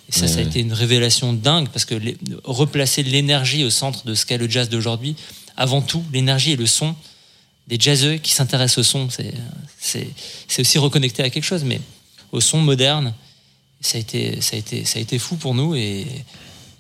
[0.09, 0.43] et ça, Ouais, ça a ouais.
[0.49, 4.49] été une révélation dingue parce que les- replacer l'énergie au centre de ce qu'est le
[4.49, 5.17] jazz d'aujourd'hui,
[5.57, 6.95] avant tout, l'énergie et le son
[7.67, 9.09] des jazzeux qui s'intéressent au son,
[9.81, 10.07] c'est,
[10.61, 11.81] aussi reconnecter à quelque chose, mais
[12.33, 13.13] au son moderne,
[13.81, 16.07] ça a été, ça a été, ça a été fou pour nous et,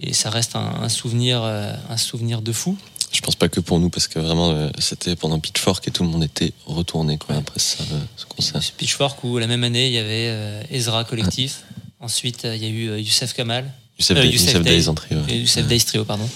[0.01, 2.77] et ça reste un, un souvenir, euh, un souvenir de fou.
[3.12, 6.03] Je pense pas que pour nous, parce que vraiment, euh, c'était pendant Pitchfork et tout
[6.03, 8.62] le monde était retourné quoi, après ça, euh, ce concert.
[8.62, 11.62] Ce Pitchfork où la même année il y avait euh, Ezra Collectif,
[12.07, 13.64] ensuite euh, il y a eu euh, Youssef Kamal,
[13.99, 14.62] Youssef, Euh, Youssef Youssef.
[14.62, 15.14] Days entrée.
[15.16, 15.62] ouais.
[15.73, 16.29] Days Trio, pardon,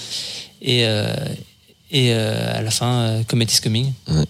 [0.62, 1.14] et, euh,
[1.90, 3.92] et euh, à la fin Comet is Coming.
[4.09, 4.24] Euh,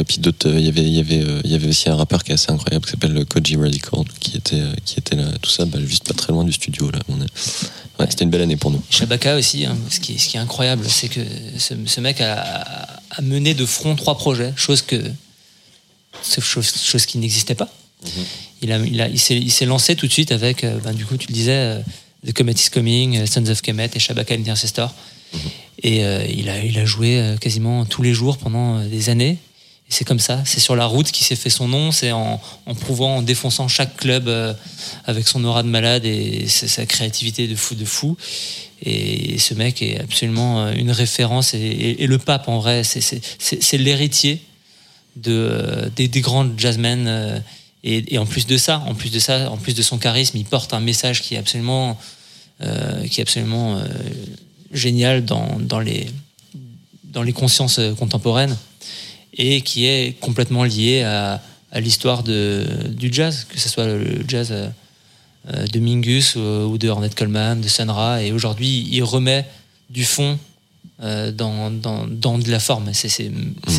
[0.00, 2.34] Et puis d'autres, il y avait, y avait, y avait aussi un rappeur qui est
[2.34, 6.04] assez incroyable qui s'appelle Koji Radical, qui était, qui était là, tout ça, bah, juste
[6.06, 7.00] pas très loin du studio là.
[7.08, 7.30] On est...
[7.98, 8.82] Ouais, c'était une belle année pour nous.
[8.90, 11.20] Shabaka aussi, hein, ce, qui est, ce qui est incroyable, c'est que
[11.58, 12.34] ce, ce mec a,
[13.18, 14.98] a mené de front trois projets, chose que
[16.40, 17.68] chose, chose qui n'existait pas.
[18.62, 21.16] Il a, il a, il s'est, lancé tout de suite avec, euh, ben, du coup,
[21.16, 21.80] tu le disais, euh,
[22.26, 24.94] The Comet is Coming, euh, Sons of Kemet et Shabaka and the Ancestor.
[25.82, 29.38] Et euh, il, a, il a joué quasiment tous les jours pendant des années.
[29.88, 32.40] Et c'est comme ça, c'est sur la route qu'il s'est fait son nom, c'est en,
[32.66, 34.30] en prouvant, en défonçant chaque club
[35.06, 38.16] avec son aura de malade et sa créativité de fou de fou.
[38.84, 43.76] Et ce mec est absolument une référence et, et- et le pape en vrai, c'est-
[43.78, 44.40] l'héritier
[45.16, 47.42] de, des, des grands jazzmen.
[47.84, 50.36] Et, et en plus de ça, en plus de ça, en plus de son charisme,
[50.36, 51.98] il porte un message qui est absolument,
[52.60, 53.86] euh, qui est absolument euh,
[54.72, 56.08] génial dans, dans les
[57.04, 58.56] dans les consciences euh, contemporaines
[59.34, 64.52] et qui est complètement lié à, à l'histoire du jazz, que ce soit le jazz
[64.52, 68.22] euh, de Mingus ou, ou de Ornette Coleman, de Sun Ra.
[68.22, 69.44] Et aujourd'hui, il remet
[69.90, 70.38] du fond
[70.98, 72.92] dans, dans, dans de la forme.
[72.92, 73.30] C'est c'est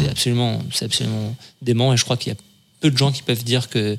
[0.09, 1.93] absolument, c'est absolument dément.
[1.93, 2.39] Et je crois qu'il y a
[2.83, 3.97] peu de gens qui peuvent dire que,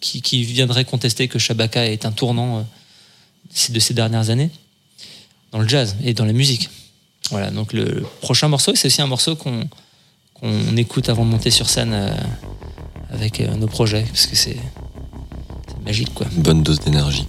[0.00, 2.62] qui, viendraient contester que Shabaka est un tournant euh,
[3.68, 4.50] de ces dernières années
[5.52, 6.68] dans le jazz et dans la musique.
[7.30, 9.68] Voilà, donc le prochain morceau, c'est aussi un morceau qu'on
[10.34, 12.12] qu'on écoute avant de monter sur scène euh,
[13.10, 14.56] avec euh, nos projets, parce que c'est
[15.84, 16.26] magique, quoi.
[16.32, 17.24] Bonne dose d'énergie.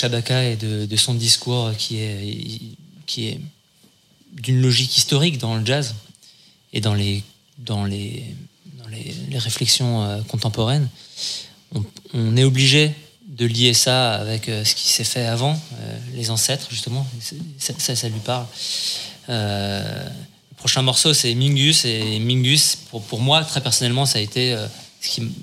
[0.00, 3.40] Shabaka et de, son discours qui est, qui est
[4.32, 5.94] d'une logique historique dans le jazz
[6.72, 7.22] et dans les,
[7.58, 8.24] dans les,
[8.82, 10.88] dans les, réflexions euh, contemporaines,
[12.14, 12.92] on, est obligé
[13.26, 17.06] de lier ça avec euh, ce qui s'est fait avant, euh, les ancêtres justement,
[17.58, 18.46] ça, ça, lui parle.
[19.28, 24.56] Le prochain morceau c'est Mingus et Mingus pour, pour moi très personnellement ça a été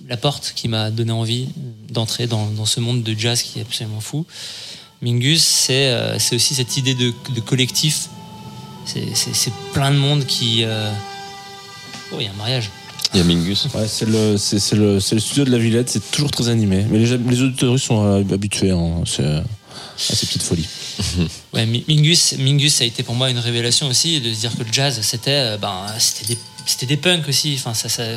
[0.07, 1.47] la porte qui m'a donné envie
[1.89, 4.25] d'entrer dans, dans ce monde de jazz qui est absolument fou.
[5.01, 8.07] Mingus c'est euh, c'est aussi cette idée de, de collectif.
[8.85, 10.63] C'est- plein de monde qui...
[10.63, 10.91] euh,
[12.11, 12.69] Oh il y a un mariage.
[13.13, 13.67] Il y a Mingus.
[13.73, 16.85] Ouais, c'est le, le, c'est le studio de la Villette, c'est toujours très animé.
[16.89, 19.05] Mais les, les auditeurs sont euh, habitués hein, à
[19.97, 20.67] ces petites folies.
[21.53, 24.51] Ouais, Mi- Mingus, Mingus, ça a été pour moi une révélation aussi de se dire
[24.57, 27.59] que le jazz, c'était ben, c'était c'était des punks aussi.
[27.63, 27.73] Enfin,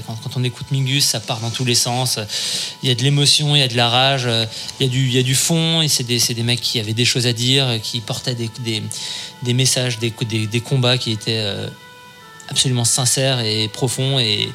[0.06, 2.18] quand, on écoute Mingus, ça part dans tous les sens.
[2.82, 4.44] Il y a de l'émotion, il y a de la rage, euh,
[4.78, 5.82] il y a du, il y a du fond.
[5.82, 8.50] Et c'est des, des mecs qui avaient des choses à dire, qui portaient des,
[9.42, 11.68] des, messages, des, des, combats qui étaient euh,
[12.48, 14.18] absolument sincères et profonds.
[14.18, 14.48] Et,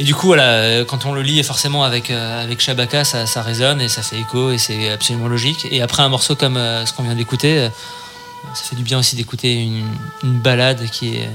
[0.00, 3.26] et du coup, voilà, euh, quand on le lit forcément avec, euh, avec Shabaka, ça,
[3.26, 5.68] ça résonne et ça fait écho et c'est absolument logique.
[5.70, 7.68] Et après un morceau comme euh, ce qu'on vient d'écouter, euh,
[8.54, 9.84] ça fait du bien aussi d'écouter une,
[10.24, 11.28] une balade qui est,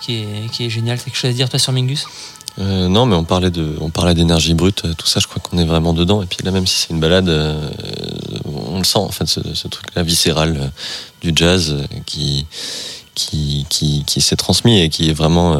[0.00, 0.98] qui, est, qui est géniale.
[0.98, 2.06] T'as quelque chose à dire toi sur Mingus?
[2.58, 5.20] Euh, non, mais on parlait de, on parlait d'énergie brute, euh, tout ça.
[5.20, 6.22] Je crois qu'on est vraiment dedans.
[6.22, 7.70] Et puis là, même si c'est une balade, euh,
[8.44, 10.66] on le sent en fait, ce, ce truc-là viscéral euh,
[11.22, 12.46] du jazz qui,
[13.14, 15.58] qui, qui, qui s'est transmis et qui est vraiment,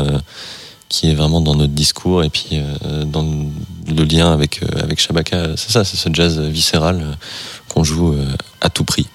[0.88, 2.60] qui est vraiment dans notre discours et puis
[3.06, 3.22] dans
[3.86, 5.56] le lien avec avec Shabaka.
[5.56, 7.18] C'est ça, c'est ce jazz viscéral
[7.68, 8.16] qu'on joue
[8.62, 9.06] à tout prix.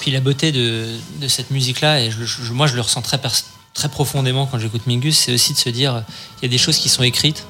[0.00, 0.86] Puis la beauté de,
[1.20, 3.18] de cette musique-là, et je- je- moi je le ressens très,
[3.74, 6.02] très profondément quand j'écoute Mingus, c'est aussi de se dire
[6.40, 7.44] il y a des choses qui sont écrites,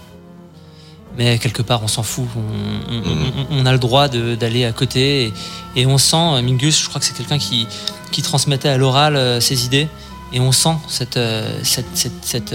[1.19, 2.27] mais quelque part on s'en fout.
[2.37, 3.47] On, on- Mhm.
[3.51, 5.33] on- a le droit d'aller à côté et,
[5.77, 7.67] et on sent, euh, Mingus, je crois que c'est quelqu'un qui,
[8.13, 9.89] qui transmettait à l'oral euh, ses idées,
[10.33, 12.55] et on sent cette, euh, cette, cette, cette,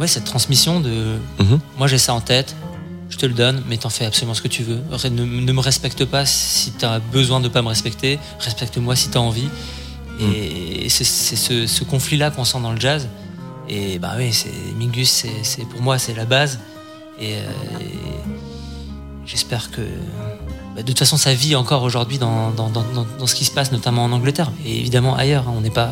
[0.00, 1.60] ouais, cette transmission de Mhm.
[1.78, 2.54] moi j'ai ça en tête.
[3.08, 4.80] Je te le donne, mais t'en fais absolument ce que tu veux.
[5.10, 8.18] Ne, ne me respecte pas si t'as besoin de pas me respecter.
[8.40, 9.48] Respecte-moi si t'as envie.
[10.20, 13.08] Et c'est c'est ce, ce conflit-là qu'on sent dans le jazz.
[13.68, 16.58] Et bah oui, c'est Mingus, c'est pour moi c'est la base.
[17.20, 17.86] Et, euh, et
[19.26, 19.80] j'espère que
[20.74, 23.44] bah, de toute façon ça vit encore aujourd'hui dans, dans, dans, dans- dans ce qui
[23.44, 25.48] se passe, notamment en Angleterre et évidemment ailleurs.
[25.48, 25.54] hein.
[25.56, 25.90] on n'est pas,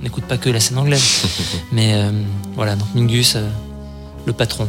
[0.00, 1.02] on n'écoute pas que la scène anglaise.
[1.72, 2.10] Mais euh,
[2.54, 3.48] voilà, donc Mingus, euh,
[4.26, 4.68] le patron.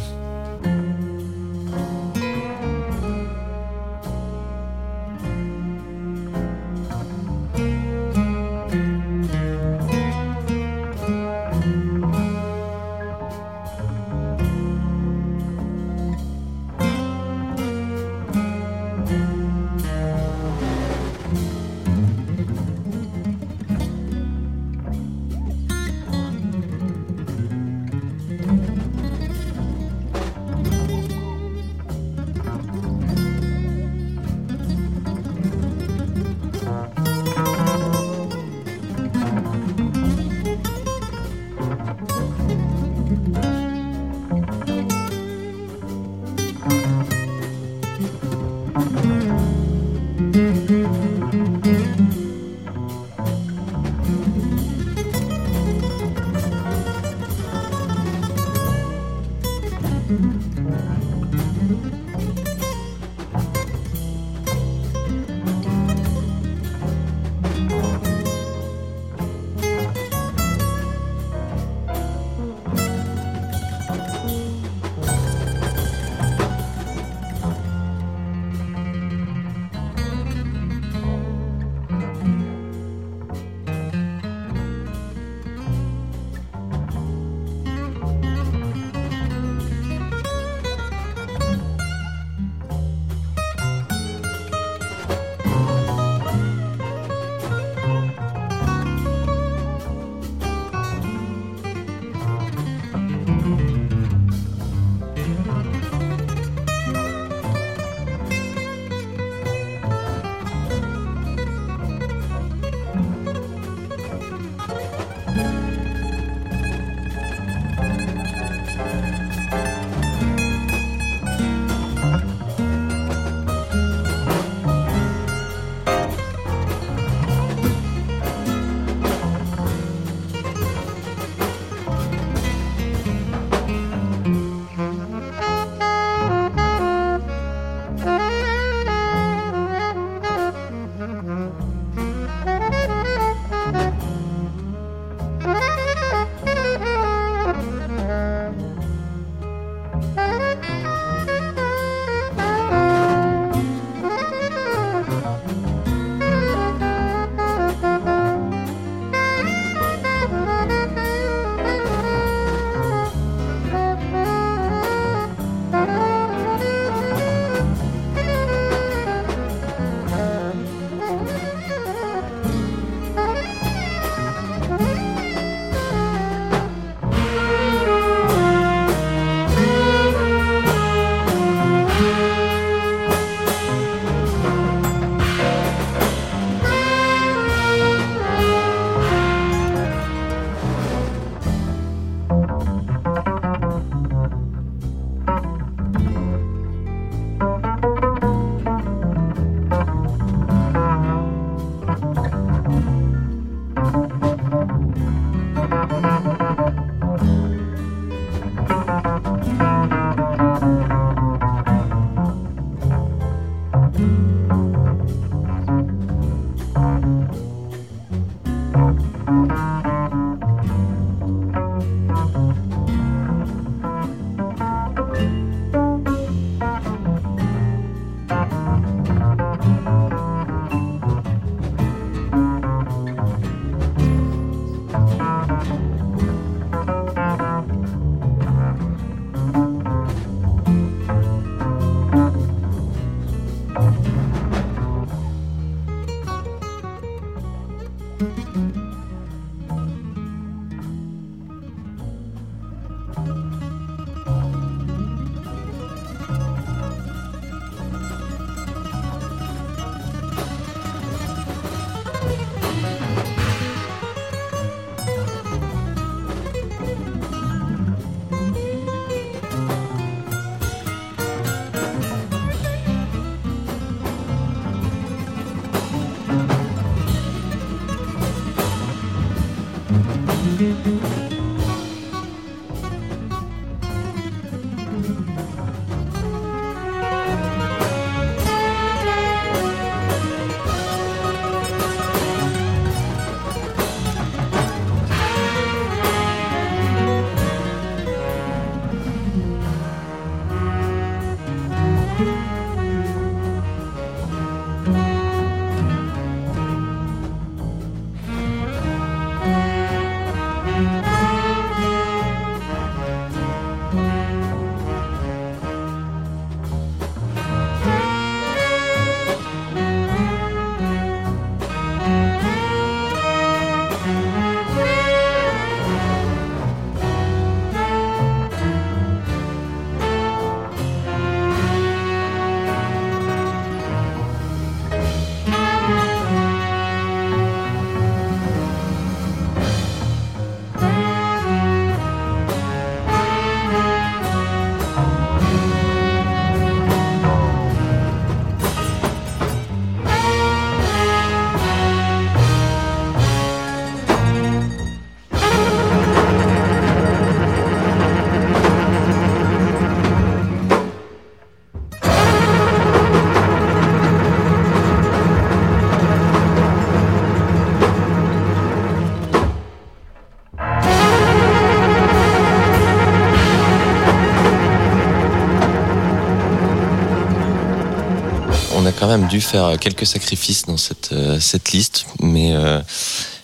[379.08, 382.82] Quand même dû faire quelques sacrifices dans cette, euh, cette liste, mais euh,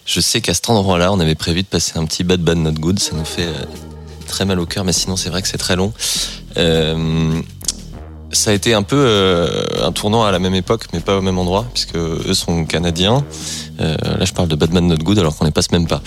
[0.05, 2.73] je sais qu'à cet endroit-là, on avait prévu de passer un petit Bad Bad Not
[2.73, 2.99] Good.
[2.99, 3.65] Ça nous fait euh,
[4.27, 5.93] très mal au cœur, mais sinon, c'est vrai que c'est très long.
[8.33, 9.47] Ça a été un peu
[9.81, 13.23] un tournant à la même époque, mais pas au même endroit, puisque eux sont canadiens.
[13.77, 16.01] Là, je parle de Batman Not Good, alors qu'on les passe même pas.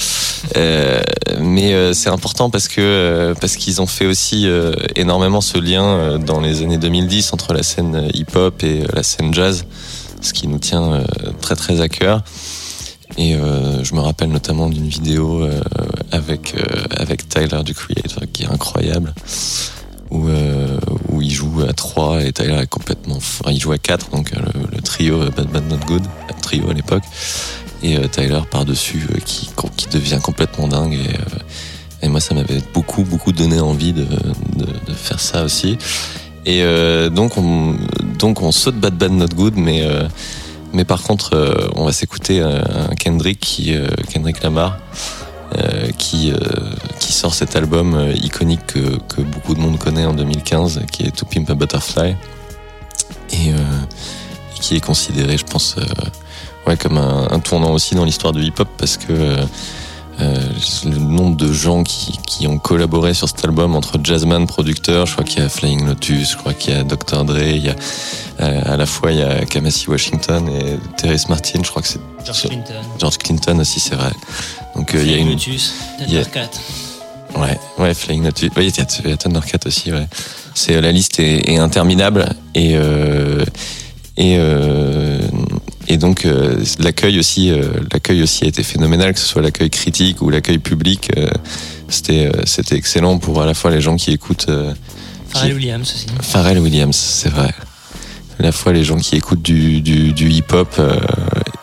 [1.46, 5.58] Mais euh, c'est important parce que euh, parce qu'ils ont fait aussi euh, énormément ce
[5.58, 9.64] lien dans les années 2010 entre la scène hip-hop et la scène jazz,
[10.20, 11.02] ce qui nous tient
[11.40, 12.22] très très à cœur.
[13.18, 15.60] Et euh, je me rappelle notamment d'une vidéo euh,
[16.10, 19.14] avec euh, avec Tyler du Creator qui est incroyable
[20.10, 20.28] où
[21.08, 24.30] où il joue à 3 et Tyler est complètement enfin, il joue à 4 donc
[24.30, 26.02] le, le trio Bad Bad Not Good
[26.42, 27.02] trio à l'époque
[27.82, 31.38] et euh, Tyler par dessus qui devient complètement dingue et euh,
[32.02, 34.06] et moi ça m'avait beaucoup beaucoup donné envie de,
[34.94, 35.78] faire ça aussi.
[36.44, 40.06] Et euh, donc on saute Bad Bad Not Good mais euh,
[40.84, 42.44] par contre, euh, on va s'écouter
[42.98, 44.78] Kendrick, euh, Kendrick Lamar,
[45.56, 46.36] euh, qui, euh,
[47.00, 51.24] sort cet album euh, iconique que, beaucoup de monde connaît en 2015, qui est To
[51.24, 52.16] Pimp a Butterfly,
[53.32, 53.56] et, euh,
[54.60, 55.84] qui est considéré, je pense, euh,
[56.66, 59.12] ouais, comme un, un tournant aussi dans l'histoire du hip-hop, parce que
[60.18, 60.40] euh,
[60.84, 65.12] le nombre de gens qui, qui ont collaboré sur cet album entre jazzman, producteur, je
[65.12, 67.24] crois qu'il y a Flying Lotus, je crois qu'il y a Dr.
[67.24, 67.74] Dre, il y a
[68.40, 71.88] euh, à la fois il y a Kamasi Washington et Terrence Martin, je crois que
[71.88, 74.10] c'est George sur- Clinton, George Clinton aussi, c'est vrai.
[74.74, 76.50] Donc euh, il y a Flying une Lotus, y a- Thundercat.
[77.38, 78.48] Ouais, ouais, Flying Lotus.
[78.56, 80.06] Il y a, il y a Thundercat aussi, ouais.
[80.54, 82.72] C'est, la liste est, est interminable et,
[84.16, 84.38] et,
[85.88, 89.70] et donc, euh, l'accueil aussi, euh, l'accueil aussi a été phénoménal, que ce soit l'accueil
[89.70, 91.10] critique ou l'accueil public.
[91.16, 91.28] euh,
[91.88, 94.72] c'était, euh, c'était excellent pour à la fois les gens qui écoutent, euh,
[95.28, 96.06] Pharrell qui- Williams aussi.
[96.20, 97.54] Pharrell Williams, c'est vrai.
[98.38, 100.98] À la fois les gens qui écoutent du, du, du hip-hop euh,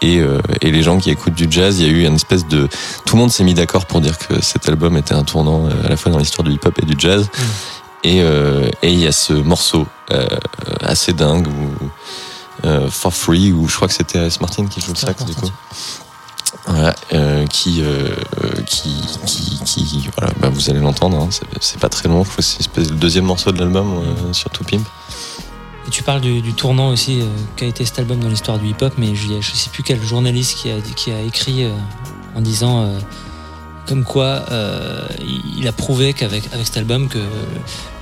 [0.01, 2.47] et, euh, et les gens qui écoutent du jazz, il y a eu une espèce
[2.47, 2.67] de...
[3.05, 5.85] Tout le monde s'est mis d'accord pour dire que cet album était un tournant euh,
[5.85, 7.29] à la fois dans l'histoire du hip-hop et du jazz.
[8.03, 10.25] Et, euh, et il y a ce morceau euh,
[10.81, 11.85] assez dingue où,
[12.89, 14.39] For Free, où je crois que c'était S.
[14.41, 15.49] Martin qui joue le sax du coup.
[16.67, 18.15] Voilà, euh, qui, euh,
[18.67, 18.93] qui,
[19.25, 22.43] qui, qui, voilà, bah, vous allez l'entendre, hein, c'est- pas très long, je crois que
[22.43, 24.85] c'est le deuxième morceau de l'album euh, sur To Pimp.
[25.87, 27.25] Et tu parles du, du tournant aussi euh,
[27.57, 30.57] qu'a été cet album dans l'histoire du hip-hop, mais je, je sais plus quel journaliste
[30.59, 31.71] qui a, qui a écrit euh,
[32.35, 32.99] en disant euh,
[33.87, 35.05] comme quoi euh,
[35.57, 37.19] il, a prouvé qu'avec avec cet album que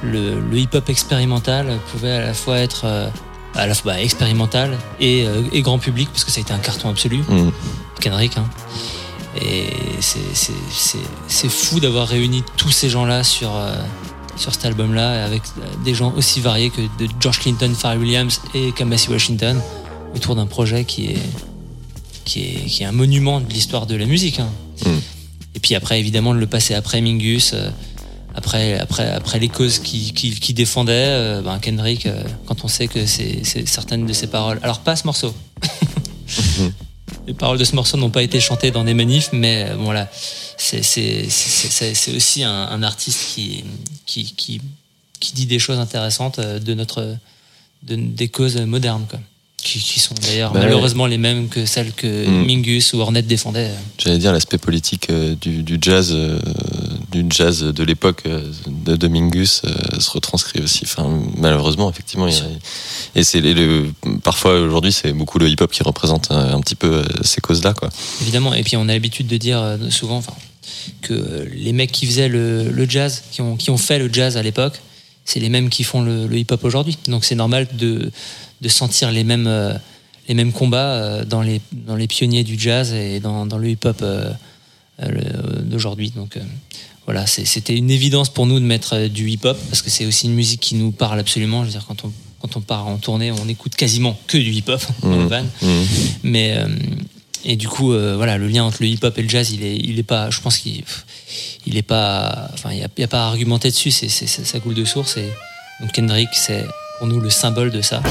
[0.04, 3.10] le, le hip-hop expérimental pouvait à la fois être euh,
[3.56, 6.54] à la fois bah, expérimental et, euh, et grand public parce que ça a été
[6.54, 7.18] un carton absolu.
[7.28, 7.50] Mm.
[8.00, 8.38] Kendrick.
[8.38, 8.46] Hein.
[9.42, 9.68] Et
[10.02, 10.98] c'est- c'est- c'est
[11.28, 13.76] c'est fou d'avoir réuni tous ces gens-là sur, euh,
[14.36, 18.42] sur cet album-là, avec euh, des gens aussi variés que de George Clinton, Pharrell Williams
[18.54, 19.62] et Kamasi Washington,
[20.16, 21.18] autour d'un projet qui est,
[22.26, 24.40] qui, est, qui est un monument de l'histoire de la musique.
[24.40, 24.50] hein.
[24.86, 24.90] Mm.
[25.56, 27.70] Et puis après, évidemment, de le passer après Mingus, euh,
[28.36, 32.68] après, après, après les causes qu'il qui, qui défendait, euh, ben Kendrick, euh, quand on
[32.68, 34.60] sait que c'est certaines de ses paroles.
[34.64, 35.34] Alors, pas ce morceau.
[37.28, 39.84] Les paroles de ce morceau n'ont pas été chantées dans des manifs, mais euh, bon,
[39.84, 40.10] voilà,
[40.58, 40.80] c'est
[42.16, 43.64] aussi un, un artiste qui,
[44.06, 44.62] qui, qui,
[45.20, 47.16] qui dit des choses intéressantes de notre,
[47.84, 49.20] de, des causes modernes, quoi.
[49.64, 50.66] Qui, sont d'ailleurs Bah ouais.
[50.66, 52.46] malheureusement les mêmes que celles que Mm.
[52.48, 53.70] Mingus ou Hornet défendaient.
[54.00, 56.40] J'allais dire l'aspect politique euh, du, du jazz, euh,
[57.12, 60.82] du jazz de l'époque euh, de, de Mingus euh, se retranscrit aussi.
[60.86, 62.44] Enfin, malheureusement, effectivement, il y a-
[63.16, 63.92] et c'est le,
[64.24, 67.74] parfois aujourd'hui c'est beaucoup le hip-hop qui représente un, un petit peu euh, ces causes-là,
[67.74, 67.90] quoi.
[68.22, 70.34] Évidemment, et puis on a l'habitude de dire euh, souvent enfin,
[71.02, 74.12] que euh, les mecs qui faisaient le, le jazz, qui ont, qui ont fait le
[74.12, 74.80] jazz à l'époque,
[75.26, 76.98] c'est les mêmes qui font le, le hip-hop aujourd'hui.
[77.08, 78.12] Donc c'est normal de,
[78.62, 79.74] de sentir les mêmes, euh,
[80.28, 83.70] les mêmes combats euh, dans, les, dans les pionniers du jazz et dans, dans le
[83.70, 84.32] hip-hop euh,
[85.02, 85.10] euh,
[85.64, 86.12] d'aujourd'hui.
[86.16, 86.42] Donc euh,
[87.06, 90.28] voilà, c'était une évidence pour nous de mettre euh, du hip-hop parce que c'est aussi
[90.28, 91.62] une musique qui nous parle absolument.
[91.62, 94.52] Je veux dire, quand on, quand on part en tournée, on écoute quasiment que du
[94.52, 95.28] hip-hop dans le Mhm.
[95.28, 95.44] van.
[95.62, 95.86] Mhm.
[96.24, 96.68] Mais euh,
[97.44, 99.76] et du coup, euh, voilà, le lien entre le hip-hop et le jazz, il est,
[99.78, 100.30] il est pas.
[100.30, 100.84] Je pense qu'il,
[101.66, 102.50] il est pas.
[102.54, 103.90] Enfin, il y a, pas à argumenter dessus.
[103.92, 105.18] C'est- ça coule de source.
[105.18, 105.28] Et
[105.82, 106.66] donc Kendrick, c'est
[107.00, 108.04] pour nous le symbole de ça.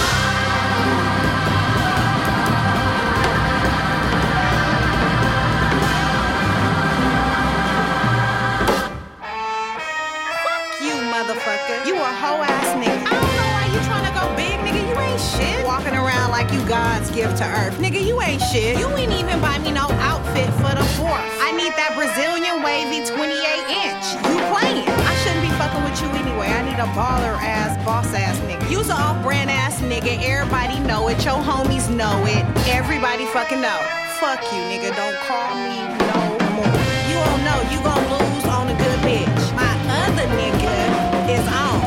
[17.41, 17.72] To earth.
[17.80, 18.76] Nigga, you ain't shit.
[18.78, 21.24] You ain't even buy me no outfit for the fourth.
[21.41, 23.32] I need that Brazilian wavy 28
[23.80, 24.05] inch.
[24.28, 24.84] You playing.
[24.84, 26.53] I shouldn't be fucking with you anyway.
[26.53, 28.68] I need a baller ass, boss ass nigga.
[28.68, 30.20] You's a off brand ass nigga.
[30.20, 31.24] Everybody know it.
[31.24, 32.45] Your homies know it.
[32.68, 33.80] Everybody fucking know.
[34.20, 34.93] Fuck you, nigga.
[34.93, 35.80] Don't call me
[36.12, 36.20] no
[36.61, 36.76] more.
[37.09, 37.57] You don't know.
[37.72, 39.45] You gon' lose on a good bitch.
[39.57, 39.72] My
[40.05, 40.76] other nigga
[41.24, 41.80] is on.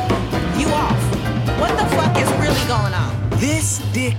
[0.58, 0.98] You off.
[1.62, 3.14] What the fuck is really going on?
[3.38, 4.18] This dick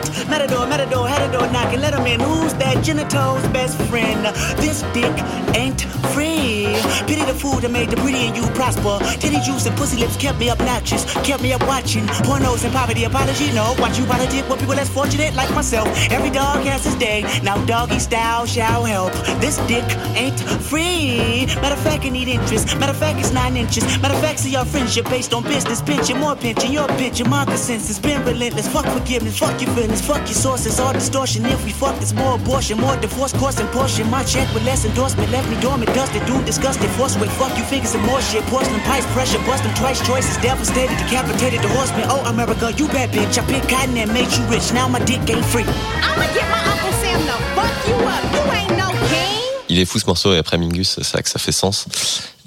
[0.29, 2.19] Matador, matador, a door knocking, let him in.
[2.19, 4.25] Who's that genitals best friend?
[4.57, 5.13] This dick
[5.55, 5.81] ain't
[6.13, 6.75] free.
[7.07, 8.99] Pity the food that made the pretty and you prosper.
[9.19, 12.05] Titty juice and pussy lips kept me obnoxious, kept me up watching.
[12.27, 13.75] Pornos and poverty, apology, no.
[13.79, 15.87] Watch you politic with people less fortunate like myself.
[16.09, 17.21] Every dog has his day.
[17.43, 19.13] Now doggy style shall help.
[19.41, 19.83] This dick
[20.15, 20.39] ain't
[20.69, 21.45] free.
[21.61, 22.77] Matter of fact, it need interest.
[22.77, 23.83] Matter of fact, it's nine inches.
[24.01, 25.81] Matter of fact, see your friendship based on business.
[25.81, 27.29] Pinching, more pinching, your pinching.
[27.29, 28.67] My consensus been relentless.
[28.67, 30.79] Fuck forgiveness, fuck your feelings, fuck your sources.
[30.79, 31.45] All distortion.
[31.45, 34.09] If we fuck, it's more abortion, more divorce, course and portion.
[34.09, 36.89] My check with less endorsement left me dormant, dusted, dude, disgusted.
[36.91, 38.43] Force weight, fuck you, fingers and more shit.
[38.45, 39.99] Porcelain pipes, pressure, bust them twice.
[40.05, 42.05] Choices devastated, decapitated the horseman.
[42.07, 43.37] Oh, America, you bad bitch.
[43.37, 44.71] I picked cotton and made you rich.
[44.71, 45.65] Now my dick ain't free.
[45.65, 48.23] I'ma get my Uncle Sam to fuck you up.
[48.31, 49.41] You ain't no king.
[49.67, 51.87] Il est fou ce morceau et après Mingus, c'est vrai que ça fait sens.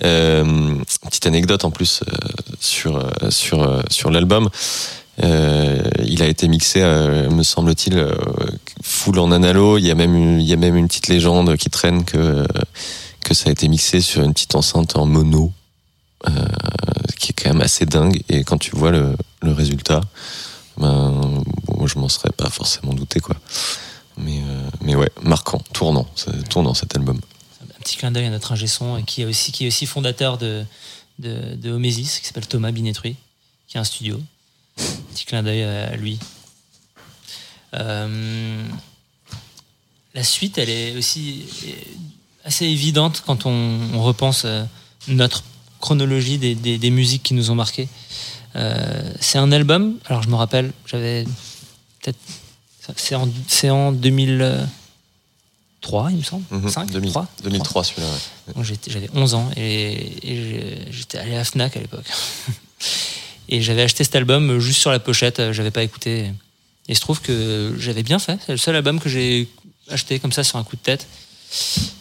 [0.02, 0.74] Euh,
[1.06, 2.16] petite anecdote en plus euh,
[2.60, 4.50] sur euh, sur euh, sur l'album.
[5.22, 8.14] Euh, il a été mixé, euh, me semble-t-il, euh,
[8.82, 9.78] full en analo.
[9.78, 12.46] Il y a même une, petite légende qui traîne que
[13.32, 15.52] ça a été mixé sur une petite enceinte en mono,
[17.18, 18.22] qui est quand même assez dingue.
[18.28, 20.00] Et quand tu vois le, résultat,
[20.78, 23.36] ben bon, je m'en serais pas forcément douté quoi.
[24.16, 24.40] Mais
[24.88, 26.06] euh, ouais, marquant, tournant,
[26.48, 27.20] tournant cet album.
[27.62, 30.64] Un petit clin d'œil à notre ingé son, qui est aussi, fondateur de,
[31.18, 33.16] de, de Omesis, qui s'appelle Thomas Binetruy,
[33.66, 34.20] qui a un studio.
[34.76, 36.18] Petit clin d'œil à lui.
[37.74, 38.62] Euh,
[40.14, 41.44] la suite, elle est aussi
[42.44, 44.64] assez évidente quand on, on repense euh,
[45.08, 45.42] notre
[45.80, 47.88] chronologie des, des- des musiques qui nous ont marqués.
[48.56, 51.24] Euh, c'est un album, alors je me rappelle, j'avais
[52.00, 52.18] peut-être.
[52.96, 56.44] C'est en, c'est en 2003, il me semble.
[56.50, 58.08] Mhm, 5, 2000 3, 2003 celui-là.
[58.56, 58.64] ouais.
[58.86, 62.04] J'avais 11 ans et, j'étais allé à Fnac à l'époque.
[63.48, 66.20] Et j'avais acheté cet album juste sur la pochette, euh, j'avais pas écouté.
[66.20, 66.32] Et
[66.88, 68.38] il se trouve que j'avais bien fait.
[68.44, 69.48] C'est le seul album que j'ai
[69.90, 71.06] acheté comme ça sur un coup de tête.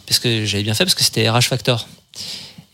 [0.07, 1.87] Parce que j'avais bien fait, parce que c'était RH Factor.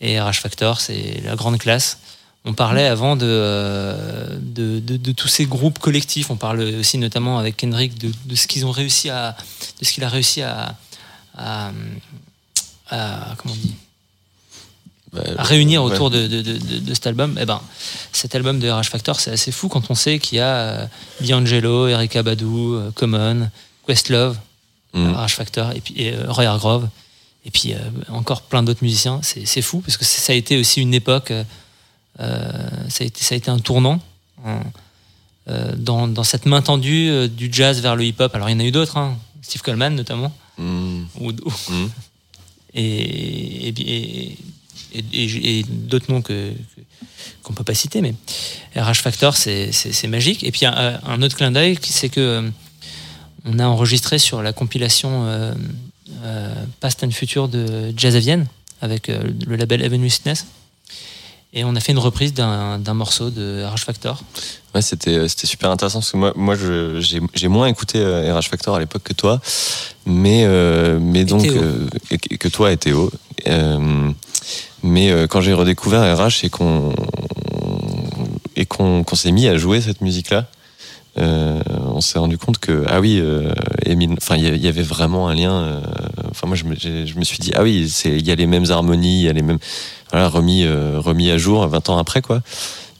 [0.00, 1.98] Et RH Factor, c'est la grande classe.
[2.46, 6.30] On parlait avant de, euh, de- de tous ces groupes collectifs.
[6.30, 9.36] On parle aussi notamment avec Kendrick de, de ce qu'ils ont réussi à,
[9.80, 10.74] de ce qu'il a réussi à,
[11.36, 11.70] à,
[12.88, 13.74] à- comment on dit,
[15.12, 15.92] Bah, à réunir ouais.
[15.92, 17.36] autour de, de, de, cet album.
[17.40, 17.60] Eh ben,
[18.12, 20.86] cet album de RH Factor, c'est assez fou quand on sait qu'il y a euh,
[21.20, 23.50] D'Angelo, Erika Badu, euh, Common,
[23.86, 24.38] Questlove,
[24.92, 25.12] Mm.
[25.14, 26.88] RH Factor, et puis et, euh, Roy Hargrove,
[27.44, 29.20] et puis euh, encore plein d'autres musiciens.
[29.22, 31.44] C'est c'est fou parce que ça a été aussi une époque, euh,
[32.18, 34.00] euh, ça, a été, ça a été un tournant.
[34.44, 34.60] hein,
[35.48, 38.34] euh, dans, dans cette main tendue euh, du jazz vers le hip-hop.
[38.34, 41.04] Alors il y en a eu d'autres, hein, Steve Coleman notamment, Mm.
[41.20, 41.88] ou, ou- Mm.
[42.74, 44.38] et, et, et,
[44.94, 46.52] et- d'autres noms que
[47.42, 48.14] qu'on peut pas citer, mais
[48.76, 50.44] RH Factor, c'est magique.
[50.44, 52.50] Et puis un, un autre clin d'œil, c'est que euh,
[53.44, 55.52] on a enregistré sur la compilation euh,
[56.22, 58.38] euh, Past and Future de Jazz à
[58.82, 60.46] avec euh, le label Avenue Witness.
[61.52, 64.22] Et on a fait une reprise d'un d'un morceau de RH Factor.
[64.74, 68.32] Ouais, c'était c'était super intéressant parce que moi moi je- j'ai j'ai moins écouté euh,
[68.38, 69.40] RH Factor à l'époque que toi,
[70.06, 71.88] mais euh, mais donc euh,
[72.38, 73.10] que toi et Théo.
[73.48, 74.10] Euh,
[74.84, 76.94] mais euh, quand j'ai redécouvert RH et qu'on
[78.54, 80.46] et qu'on qu'on s'est mis à jouer cette musique là,
[81.16, 83.52] on s'est rendu compte que ah oui, euh,
[84.18, 85.52] enfin il y avait vraiment un lien.
[85.52, 85.80] euh,
[86.30, 88.46] Enfin moi je me, je me suis dit ah oui, c'est il y a les
[88.46, 89.58] mêmes harmonies, il y a les mêmes
[90.12, 92.40] voilà remis euh, remis à jour 20 ans après quoi.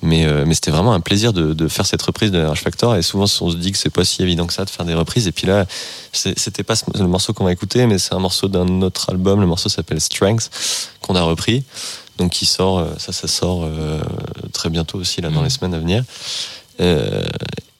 [0.02, 2.96] Mais, euh, mais c'était vraiment un plaisir de, de faire cette reprise de RH Factor.
[2.96, 4.94] Et souvent, on se dit que c'est pas si évident que ça de faire des
[4.94, 5.26] reprises.
[5.28, 5.66] Et puis là,
[6.12, 9.40] c'était pas ce- le morceau qu'on va écouter, mais c'est un morceau d'un autre album.
[9.42, 10.48] Le morceau s'appelle Strength,
[11.02, 11.64] qu'on a repris.
[12.16, 14.00] Donc, qui sort, euh, ça, ça sort euh,
[14.54, 15.44] très bientôt aussi, là, dans Mhm.
[15.44, 16.02] les semaines à venir.
[16.80, 17.22] Euh,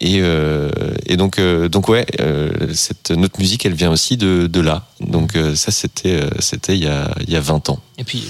[0.02, 0.70] et, euh,
[1.06, 4.84] et donc, euh, donc ouais, euh, cette notre musique, elle vient aussi de, de là.
[5.00, 7.80] Donc euh, ça, c'était, euh, c'était il y a, il y a 20 ans.
[7.96, 8.24] Et puis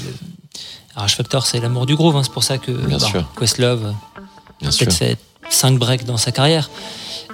[1.06, 2.16] RH Factor, c'est l'amour du groove.
[2.16, 2.22] hein.
[2.22, 3.24] C'est pour ça que Bien bah, sûr.
[3.38, 3.94] Questlove
[4.60, 4.86] Bien sûr.
[4.86, 5.18] peut-être fait
[5.50, 6.70] 5 breaks dans sa carrière.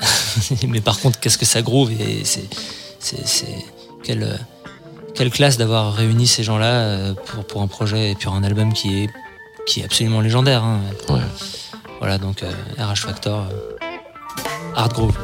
[0.69, 2.49] Mais par contre, qu'est-ce que ça groove et c'est,
[3.01, 3.65] c'est, c'est
[4.03, 4.37] quelle, euh,
[5.15, 8.73] quelle classe d'avoir réuni ces gens-là euh, pour, pour un projet et pour un album
[8.73, 9.11] qui est,
[9.67, 10.63] qui est absolument légendaire.
[10.65, 10.81] hein.
[11.09, 11.21] Ouais.
[11.99, 13.87] Voilà, donc euh, RH Factor, euh,
[14.75, 15.17] Hard Groove.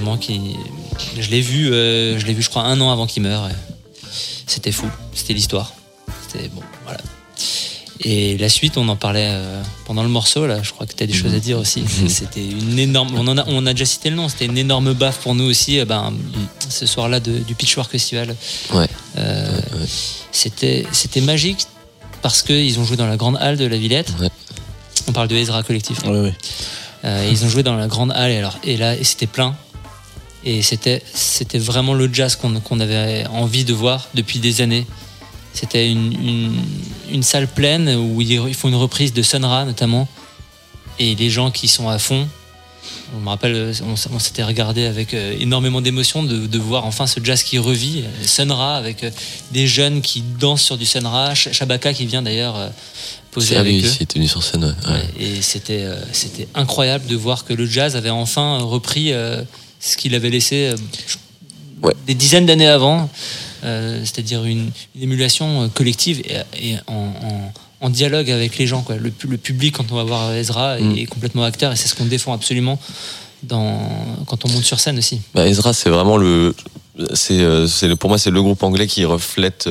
[0.00, 0.56] Malheureusement, qui,
[1.18, 3.48] je l'ai vu, euh, je l'ai vu, je crois, un an avant qu'il meure.
[4.46, 5.72] C'était fou, c'était l'histoire.
[6.28, 7.00] C'était bon, voilà.
[8.02, 10.62] Et la suite, on en parlait euh, pendant le morceau, là.
[10.62, 11.84] Je crois que tu as des choses à dire aussi.
[12.08, 13.10] C'était une énorme.
[13.14, 15.44] On, en a, on a déjà cité le nom, c'était une énorme baffe pour nous
[15.44, 15.78] aussi.
[15.78, 16.12] euh, ben,
[16.70, 18.34] ce soir-là de- du Pitchfork Festival.
[18.72, 18.86] Ouais.
[19.18, 19.86] Euh, ouais.
[20.32, 21.66] C'était c'était magique
[22.22, 24.10] parce qu'ils ont joué dans la grande halle de la Villette.
[25.06, 25.98] On parle de Ezra Collectif.
[27.04, 29.54] Ils ont joué dans la grande halle et, alors, et là et c'était plein.
[30.44, 34.86] Et c'était c'était vraiment le jazz qu'on qu'on avait envie de voir depuis des années.
[35.52, 36.52] C'était une, une,
[37.10, 40.08] une salle pleine où ils font une reprise de Sun Ra notamment.
[40.98, 42.26] Et les gens qui sont à fond.
[43.16, 47.20] On me rappelle, on, s'était regardé avec euh, énormément d'émotion de, de voir enfin ce
[47.22, 48.02] jazz qui revit.
[48.04, 49.10] euh, Sun Ra avec euh,
[49.50, 51.34] des jeunes qui dansent sur du Sun Ra.
[51.34, 52.68] Sh- Shabaka qui vient d'ailleurs euh,
[53.32, 53.90] poser Ah avec oui, eux.
[53.98, 54.64] il était venu sur scène.
[54.88, 55.04] ouais.
[55.24, 59.12] Et c'était c'était incroyable de voir que le jazz avait enfin repris
[59.80, 60.76] ce qu'il avait laissé euh,
[61.82, 61.94] Ouais.
[62.06, 63.08] des dizaines d'années avant,
[63.64, 67.52] euh, c'est-à-dire une, une émulation euh, collective et, et en, en-
[67.82, 68.82] en dialogue avec les gens.
[68.82, 68.96] Quoi.
[68.96, 70.98] Le, pu- le public, quand on va voir Ezra, est- Mm.
[70.98, 72.78] est, complètement acteur et c'est ce qu'on défend absolument
[73.42, 73.80] dans,
[74.26, 75.22] quand on monte sur scène aussi.
[75.34, 76.54] Bah, Ezra, c'est vraiment le,
[77.14, 77.42] c'est,
[77.98, 79.66] pour moi, c'est le groupe anglais qui reflète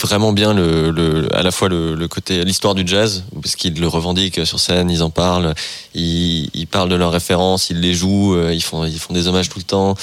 [0.00, 3.88] vraiment bien le, le, à la fois le, côté, l'histoire du jazz, parce qu'ils le
[3.88, 5.54] revendiquent sur scène, ils en parlent,
[5.94, 9.48] ils, parlent de leurs références, ils les jouent, euh, ils font, ils font des hommages
[9.48, 9.94] tout le temps,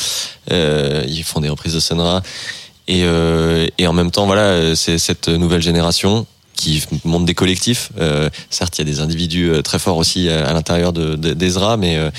[0.51, 2.21] euh, ils font des reprises de Senra.
[2.87, 7.89] Et, euh, et en même temps, voilà, c'est cette nouvelle génération qui monte des collectifs.
[7.99, 11.15] Euh, certes, il y a des individus euh, très forts aussi à, à l'intérieur de,
[11.15, 12.09] de- d'Ezra, mais euh,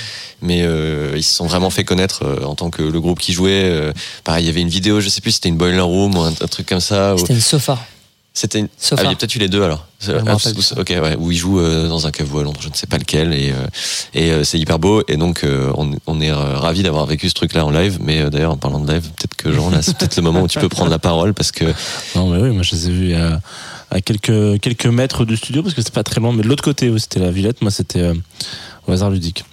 [0.42, 3.32] mais euh, ils se sont vraiment fait connaître euh, en tant que le groupe qui
[3.32, 3.62] jouait.
[3.64, 3.92] Euh,
[4.24, 6.20] pareil, il y avait une vidéo, je sais plus, si c'était une boiler room ou
[6.20, 7.14] un, un truc comme ça.
[7.14, 7.78] ou- C'était une sofa.
[8.38, 8.68] C'était une...
[8.78, 9.00] Sofa.
[9.00, 9.86] Ah, il y a peut-être eu les deux alors.
[10.10, 10.34] Ah,
[10.76, 12.98] ok, ouais, où ils jouent euh, dans un caveau à Londres, je ne sais pas
[12.98, 13.66] lequel, et, euh,
[14.12, 15.02] et euh, c'est hyper beau.
[15.08, 17.96] Et donc, euh, on, on est euh, ravis d'avoir vécu ce truc-là en live.
[18.02, 20.42] Mais euh, d'ailleurs, en parlant de live, peut-être que Jean, là, c'est peut-être le moment
[20.42, 21.64] où tu peux prendre la parole parce que
[22.14, 23.40] Non, mais oui, moi je les ai vus à,
[23.96, 26.62] à quelques, quelques mètres du studio parce que c'était pas très loin, mais de l'autre
[26.62, 28.14] côté où c'était la Villette, moi c'était euh,
[28.86, 29.44] au hasard ludique.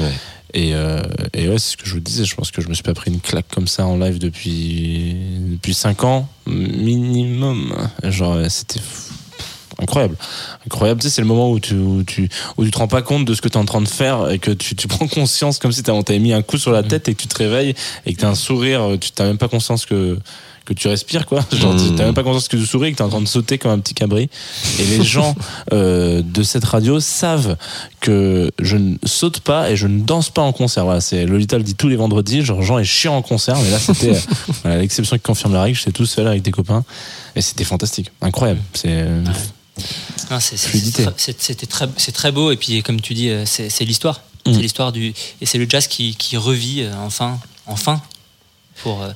[0.00, 0.12] Ouais.
[0.52, 2.74] Et, euh, et ouais, c'est ce que je vous disais, je pense que je me
[2.74, 5.16] suis pas pris une claque comme ça en live depuis,
[5.52, 7.74] depuis 5 ans, minimum.
[8.02, 8.80] Genre, ouais, c'était
[9.78, 10.16] incroyable.
[10.66, 13.02] Incroyable, tu sais, c'est le moment où tu, où, tu, où tu te rends pas
[13.02, 15.06] compte de ce que tu es en train de faire et que tu, tu prends
[15.06, 17.36] conscience comme si t'avais t'avais mis un coup sur la tête et que tu te
[17.36, 17.74] réveilles
[18.06, 20.18] et que t'as un sourire, tu t'as même pas conscience que,
[20.64, 21.44] que tu respires, quoi.
[21.52, 21.96] Genre, Mm.
[21.96, 23.70] t'as même pas conscience que tu souris et que t'es en train de sauter comme
[23.72, 24.30] un petit cabri.
[24.78, 25.34] Et les gens
[25.72, 27.56] euh, de cette radio savent
[28.00, 30.84] que je ne saute pas et je ne danse pas en concert.
[30.84, 32.42] Voilà, c'est Lolita le dit tous les vendredis.
[32.44, 34.20] Genre, Jean est chiant en concert, mais là, c'était euh,
[34.62, 35.76] voilà, l'exception qui confirme la règle.
[35.76, 36.84] J'étais tout seul avec des copains
[37.36, 38.60] et c'était fantastique, incroyable.
[38.72, 39.22] C'est euh,
[40.30, 41.04] Non, c'est- c'est- Fluidité.
[41.16, 44.22] c'est- C'était très, c'est très beau et puis comme tu dis, c'est c'est l'histoire.
[44.46, 44.54] Mm.
[44.54, 48.00] C'est l'histoire du et c'est le jazz qui, qui revit enfin, enfin.
[48.82, 49.10] Pour euh,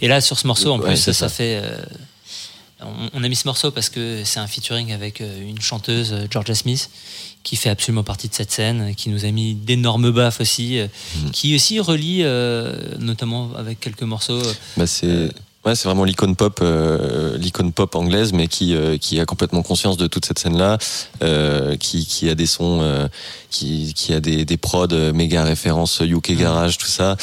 [0.00, 1.28] et là sur ce morceau en Ouais, plus ça, ça.
[1.28, 1.60] fait.
[1.62, 1.76] euh,
[2.80, 6.14] on, on a mis ce morceau parce que c'est un featuring avec euh, une chanteuse
[6.30, 6.90] Georgia Smith
[7.44, 10.80] qui fait absolument partie de cette scène, qui nous a mis d'énormes baffes aussi,
[11.16, 11.30] Mm.
[11.32, 12.22] qui aussi relie
[12.98, 14.40] notamment avec quelques morceaux.
[14.76, 15.30] bah, c'est.
[15.64, 19.62] Ouais, c'est vraiment l'icône pop, euh, l'icône pop anglaise, mais qui euh, qui a complètement
[19.62, 20.76] conscience de toute cette scène-là,
[21.22, 23.06] euh, qui qui a des sons, euh,
[23.48, 27.16] qui qui a des des prods euh, méga références UK garage, tout ça,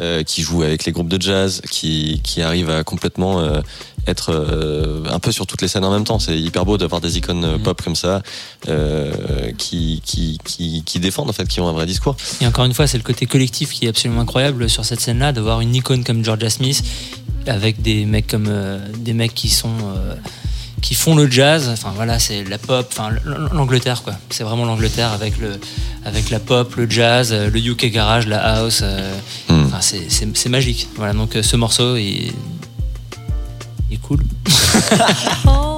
[0.00, 3.60] euh, qui joue avec les groupes de jazz, qui qui arrive à complètement euh,
[4.08, 6.18] être euh, un peu sur toutes les scènes en même temps.
[6.18, 8.22] C'est hyper beau d'avoir des icônes euh, pop comme ça,
[8.68, 12.16] euh, qui qui qui qui défendent en fait, qui ont un vrai discours.
[12.40, 15.32] Et encore une fois, c'est le côté collectif qui est absolument incroyable sur cette scène-là,
[15.32, 16.82] d'avoir une icône comme Georgia Smith
[17.46, 20.14] avec des mecs comme euh, des mecs qui sont euh,
[20.82, 21.68] qui font le jazz.
[21.72, 23.10] Enfin voilà, c'est la pop, enfin
[23.52, 24.14] l'Angleterre quoi.
[24.30, 25.58] C'est vraiment l'Angleterre avec le
[26.04, 28.80] avec la pop, le jazz, euh, le UK garage, la house.
[28.82, 29.12] euh,
[29.48, 29.64] Hmm.
[29.66, 30.88] Enfin c'est magique.
[30.96, 32.32] Voilà donc ce morceau est
[33.90, 34.20] est cool.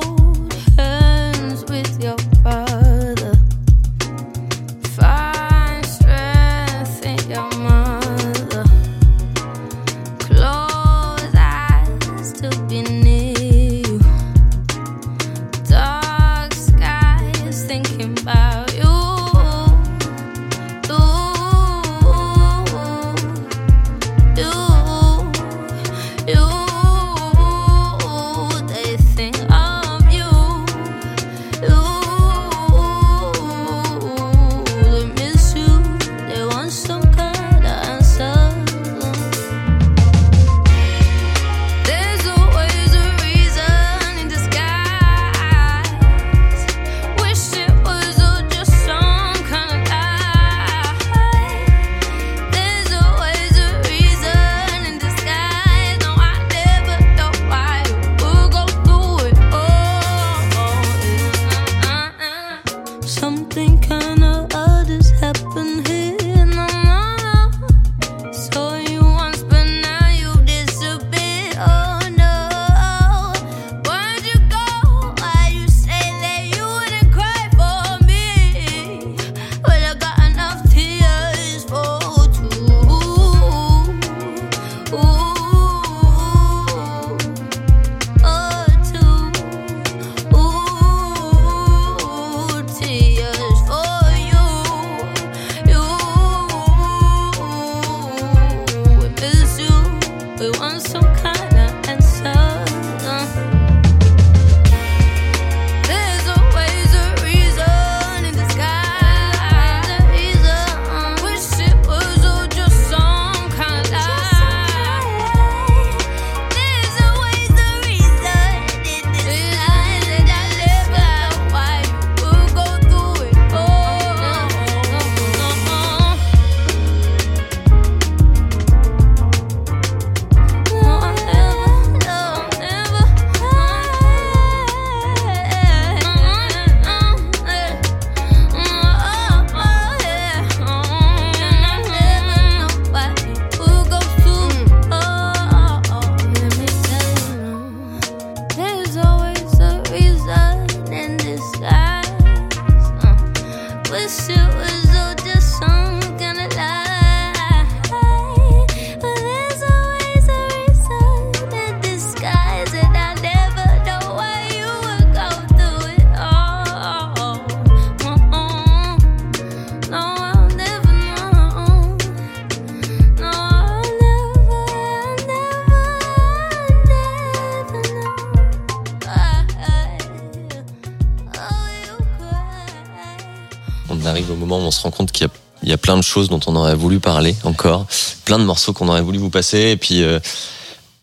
[186.06, 187.86] de choses dont on aurait voulu parler encore,
[188.24, 189.70] plein de morceaux qu'on aurait voulu vous passer.
[189.72, 190.18] Et puis, euh,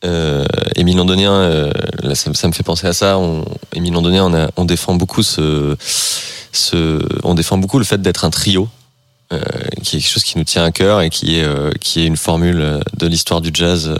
[0.05, 0.45] euh,
[0.75, 1.71] Émile Londonien, euh,
[2.13, 3.17] ça, me fait penser à ça.
[3.17, 5.75] On, Émile Londonien, on, défend beaucoup ce,
[7.23, 8.67] on défend beaucoup le fait d'être un trio.
[9.31, 9.39] euh,
[9.81, 12.05] qui est quelque chose qui nous tient à cœur et qui est, euh, qui est
[12.05, 13.95] une formule de l'histoire du jazz,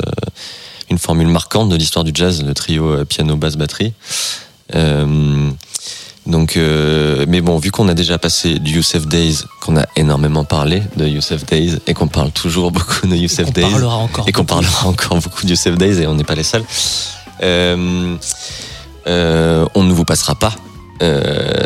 [0.90, 3.94] une formule marquante de l'histoire du jazz, le trio piano, basse, batterie.
[6.26, 10.46] Donc, euh, mais bon, vu qu'on a déjà passé du Youssef Days, qu'on a énormément
[10.46, 14.26] parlé de Youssef Days et qu'on parle toujours beaucoup de Youssef On Days parlera encore.
[14.28, 16.64] et qu'on parlera encore beaucoup de Youssef Days et on n'est pas les seuls,
[17.42, 18.16] euh,
[19.08, 20.54] euh, on ne vous passera pas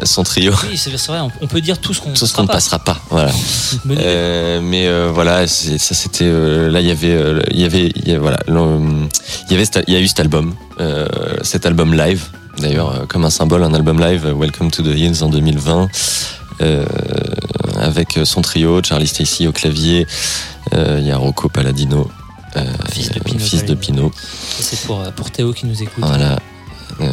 [0.04, 0.52] son trio.
[0.68, 2.54] Oui, c'est vrai, on- on peut dire tout ce qu'on qu'on ne pas.
[2.54, 3.32] passera pas, voilà.
[3.86, 7.16] Mais voilà, ça c'était là il y avait
[7.52, 8.54] il y avait voilà il
[9.52, 10.56] y avait il y a eu cet album,
[11.44, 12.24] cet album live
[12.60, 15.90] d'ailleurs euh, comme un symbole un album live euh, Welcome to the Hills en 2020
[16.62, 16.86] euh,
[17.80, 20.08] avec son trio Charlie Stacy au clavier,
[20.74, 22.10] euh, il y a Rocco Palladino,
[22.56, 24.10] euh, Fils de Pino fils de Palladino.
[24.10, 24.12] Pino,
[24.60, 26.04] C'est pour, pour Théo qui nous écoute.
[26.04, 26.40] voilà,
[27.00, 27.08] ouais.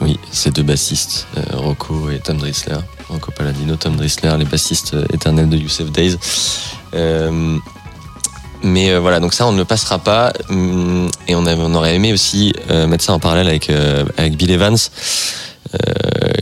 [0.00, 2.78] Oui, ces deux bassistes, Rocco et Tom Drissler.
[3.08, 6.16] Rocco Palladino, Tom Drissler, les bassistes éternels de Youssef Days.
[8.66, 10.32] Mais euh, voilà, donc ça, on ne le passera pas.
[10.50, 14.76] Hum, Et on, aurait aimé aussi euh, mettre ça en parallèle avec, euh, Bill Evans,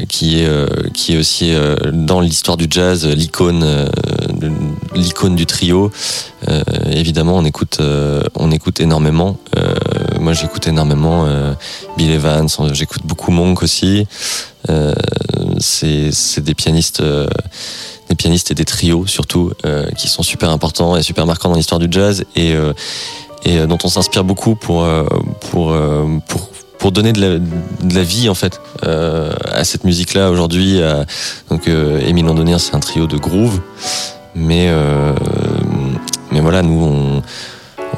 [0.09, 1.55] qui, est, aussi
[1.93, 3.91] dans l'histoire du jazz, l'icône
[4.95, 5.91] l'icône du trio.
[6.91, 7.79] Évidemment, on écoute,
[8.35, 9.39] on écoute énormément.
[10.25, 11.53] Moi, j'écoute énormément euh,
[11.99, 14.07] Bill Evans, j'écoute beaucoup Monk aussi.
[14.71, 14.95] Euh,
[15.59, 17.29] c'est des pianistes, euh,
[18.09, 19.53] des pianistes et des trios surtout
[19.99, 22.57] qui sont super importants et super marquants dans l'histoire du jazz et
[23.67, 24.87] dont on s'inspire beaucoup pour
[25.41, 25.77] pour
[26.79, 27.41] pour donner de
[27.95, 30.81] la, vie en fait à cette musique là aujourd'hui
[31.51, 33.61] donc Émile Londonien c'est un trio de groove
[34.35, 34.71] mais
[36.31, 37.23] mais voilà nous on,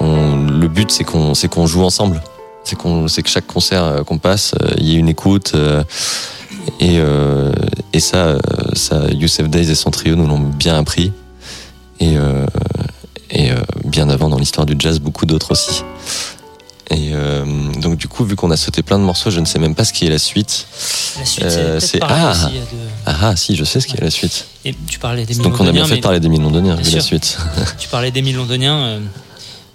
[0.06, 2.22] le but c'est qu'on c'est qu'on joue ensemble.
[2.64, 5.52] C'est qu'on c'est que chaque concert euh, qu'on passe euh, il y ait une écoute
[5.54, 5.84] euh,
[6.80, 7.52] et euh,
[7.92, 8.38] et ça
[8.74, 11.12] ça Youssef Days et son trio nous l'ont bien appris.
[12.00, 12.44] Et euh,
[13.30, 15.82] et euh, bien avant dans l'histoire du jazz beaucoup d'autres aussi.
[16.90, 17.12] Et
[17.80, 19.84] donc du coup vu qu'on a sauté plein de morceaux je ne sais même pas
[19.84, 20.66] ce qui est la suite.
[21.18, 21.50] La suite,
[21.80, 22.30] c'est ah.
[22.30, 22.60] aussi, de-
[23.06, 24.46] ah ah si je sais ce qui est la suite.
[24.64, 26.94] Et tu parlais des donc on a bien fait de parler d'Émile Londonien Bien vu
[26.94, 27.38] la suite.
[27.78, 29.00] Tu parlais d'Émile Londonien.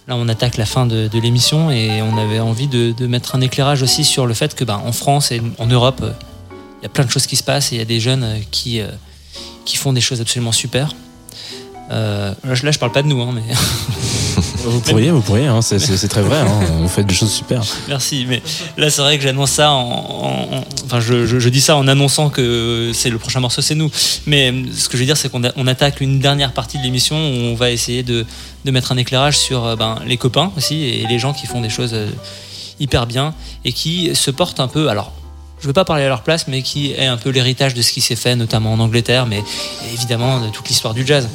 [0.07, 3.81] Là, on attaque la fin de, l'émission et on avait envie de, mettre un éclairage
[3.81, 6.11] aussi sur le fait que, ben, en France et en Europe, euh,
[6.79, 8.23] il y a plein de choses qui se passent et il y a des jeunes
[8.23, 8.87] euh, qui, euh,
[9.65, 10.93] qui font des choses absolument super.
[11.89, 13.41] Là, je parle pas de nous, hein, mais
[14.63, 16.37] Vous pourriez, vous pourriez, hein, c'est- très vrai.
[16.39, 17.61] Hein, vous faites des choses super.
[17.87, 18.25] merci.
[18.27, 18.41] Mais
[18.77, 21.87] là, c'est vrai que j'annonce ça en, en- en- enfin, je, je- dis ça en
[21.87, 23.89] annonçant que c'est le prochain morceau, c'est nous.
[24.25, 27.15] Mais euh, ce que je veux dire, c'est qu'on attaque une dernière partie de l'émission
[27.17, 28.25] où on va essayer de,
[28.65, 31.61] de mettre un éclairage sur euh, ben, les copains aussi et les gens qui font
[31.61, 32.09] des choses euh,
[32.79, 33.33] hyper bien
[33.65, 34.89] et qui se portent un peu.
[34.89, 35.11] Alors,
[35.61, 37.91] je veux pas parler à leur place, mais qui est un peu l'héritage de ce
[37.91, 39.43] qui s'est fait, notamment en Angleterre, mais
[39.93, 41.27] évidemment de toute l'histoire du jazz.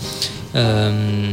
[0.57, 1.33] Euh,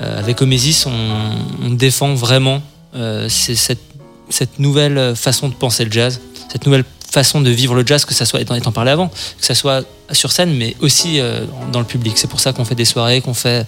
[0.00, 2.62] avec Omesis, on, défend vraiment
[2.94, 6.20] euh, cette, nouvelle façon de penser le jazz,
[6.50, 9.14] cette nouvelle façon de vivre le jazz, que ça soit, étant, étant parlé avant, que
[9.40, 12.14] ça soit sur scène, mais aussi euh, dans le public.
[12.16, 13.66] C'est pour ça qu'on fait des soirées, qu'on fait,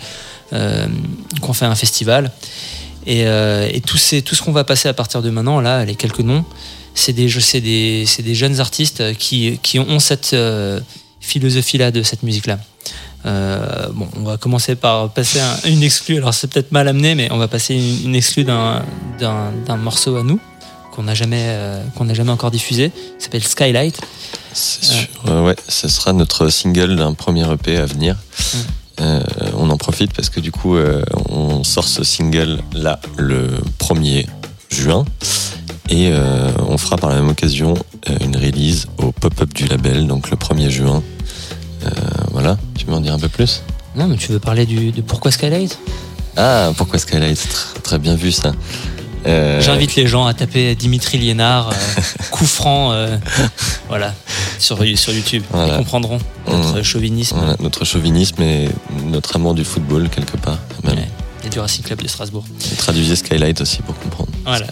[0.53, 0.87] euh,
[1.53, 2.31] fait un festival.
[3.07, 6.21] Et, euh, tout, tout ce qu'on va passer à partir de maintenant, là, les quelques
[6.21, 6.45] noms,
[6.95, 7.27] c'est des,
[7.61, 10.81] des, des jeunes artistes qui, qui ont cette euh,
[11.21, 12.59] philosophie-là de cette musique-là.
[13.25, 16.17] Euh, bon, on va commencer par passer un- une exclue.
[16.17, 18.83] Alors c'est peut-être mal amené, mais on va passer une, une exclue d'un,
[19.21, 20.41] d'un, d'un morceau à nous
[20.93, 22.91] qu'on n'a jamais, euh, qu'on n'a jamais encore diffusé.
[23.19, 24.01] Il s'appelle Skylight.
[24.53, 25.07] C'est sûr.
[25.29, 28.17] Euh, ouais, ce sera notre single d'un premier EP à venir.
[29.57, 30.77] On en profite parce que du coup,
[31.29, 33.49] on sort ce single là le
[33.81, 34.27] 1er
[34.71, 35.05] juin.
[35.89, 36.13] Et
[36.69, 37.75] on fera par la même occasion
[38.21, 41.03] une release au pop-up du label, donc le 1er juin.
[41.85, 41.91] Euh,
[42.31, 43.63] voilà, tu veux en dire un peu plus?
[43.97, 45.79] Non, mais tu veux parler du, de pourquoi Skylight?
[46.37, 47.39] Ah, pourquoi Skylight?
[47.49, 48.53] Très, très bien vu ça.
[49.27, 52.01] Euh, J'invite les gens à taper Dimitri Liénard, euh,
[52.33, 52.93] coup franc.
[52.93, 53.17] euh,
[53.89, 54.15] voilà.
[54.59, 55.43] sur, sur YouTube.
[55.51, 55.75] Voilà.
[55.75, 56.19] Ils comprendront
[56.49, 56.83] notre Mmh.
[56.83, 58.69] chauvinisme Voilà, notre chauvinisme et
[59.07, 60.59] notre amour du football, quelque part.
[60.85, 60.97] Même.
[60.97, 61.09] Ouais.
[61.45, 62.45] et du Racing Club de Strasbourg.
[62.79, 64.31] Traduisez Skylight aussi pour comprendre.
[64.45, 64.67] Voilà.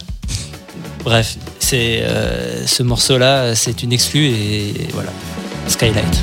[1.05, 2.03] Bref, c'est
[2.67, 5.11] ce morceau-là, c'est une exclue et voilà.
[5.69, 6.21] Skylight.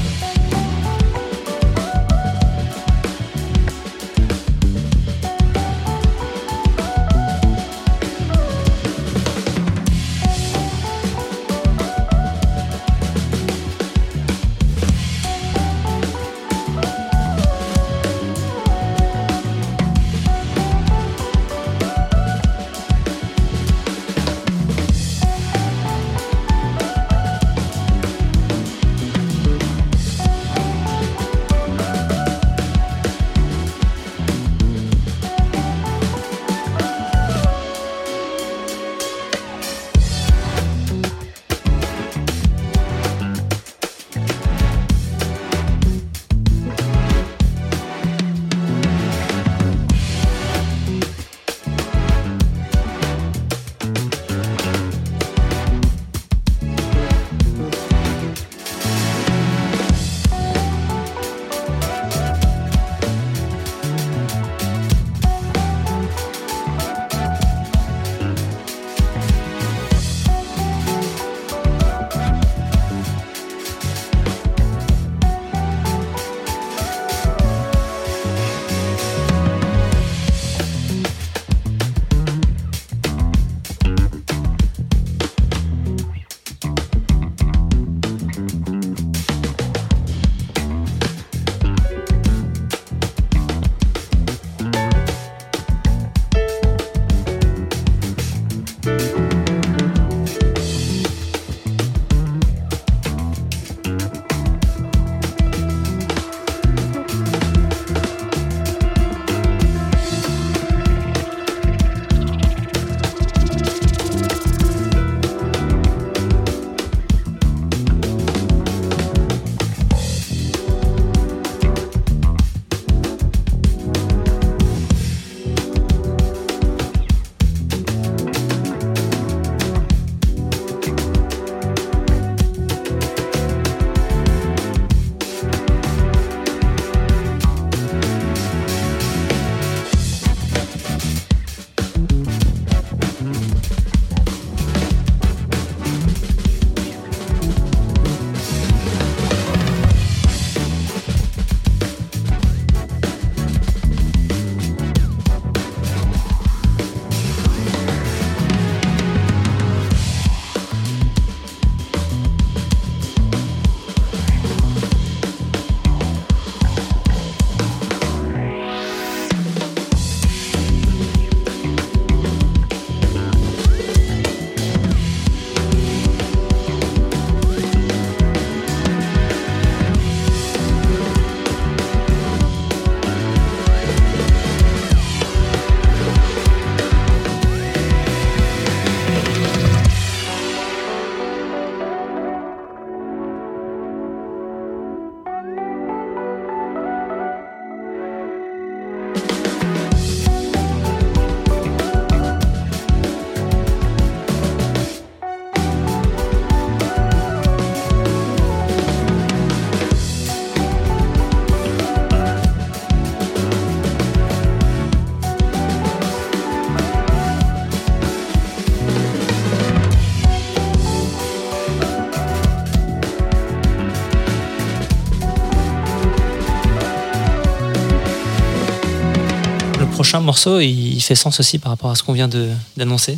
[230.21, 232.29] Morceau, il fait sens aussi par rapport à ce qu'on vient
[232.75, 233.17] d'annoncer.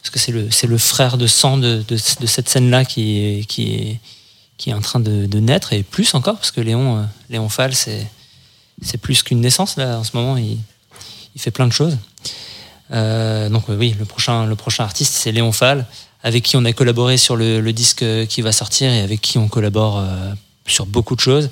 [0.00, 3.72] Parce que c'est le, le frère de sang de, de- cette scène-là qui est, qui,
[3.72, 4.00] est,
[4.56, 7.74] qui est en train de, naître, et plus encore, parce que Léon, euh, Léon Fall,
[7.74, 8.06] c'est,
[9.02, 10.58] plus qu'une naissance, là, en ce moment, il,
[11.34, 11.98] il fait plein de choses.
[12.92, 15.86] Euh, donc oui, le prochain, le prochain artiste, c'est Léon Fall,
[16.22, 19.48] avec qui on a collaboré sur le, disque qui va sortir et avec qui on
[19.48, 20.32] collabore euh,
[20.66, 21.50] sur beaucoup de choses,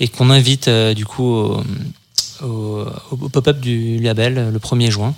[0.00, 1.62] et qu'on invite du coup au,
[2.44, 2.84] au-
[3.28, 5.14] pop-up du label le 1er juin.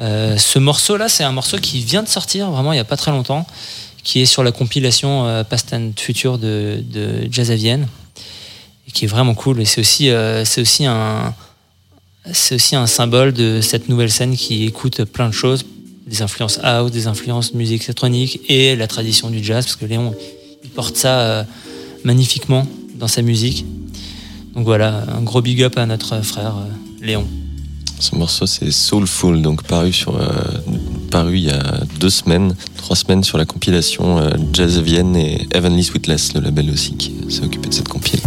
[0.00, 2.96] Euh, ce morceau-là, c'est un morceau qui vient de sortir vraiment il n'y a pas
[2.96, 3.46] très longtemps,
[4.02, 7.86] qui est sur la compilation euh, Past and Future de, de Jazz à Vienne,
[8.88, 9.60] et qui est vraiment cool.
[9.60, 11.34] Et c'est aussi, euh, aussi un,
[12.50, 15.66] aussi un symbole de cette nouvelle scène qui écoute plein de choses,
[16.06, 20.14] des influences house, des influences musique électronique et la tradition du jazz, parce que Léon,
[20.64, 21.44] il porte ça
[22.04, 23.64] magnifiquement dans sa musique.
[24.60, 27.26] Donc voilà, un gros big up à notre frère euh, Léon.
[27.98, 29.90] Ce morceau, c'est Soulful, donc euh,
[31.10, 35.48] paru il y a deux semaines, trois semaines sur la compilation euh, Jazz Vienne et
[35.54, 38.20] Heavenly Sweetless, le label aussi qui s'est occupé de cette compile.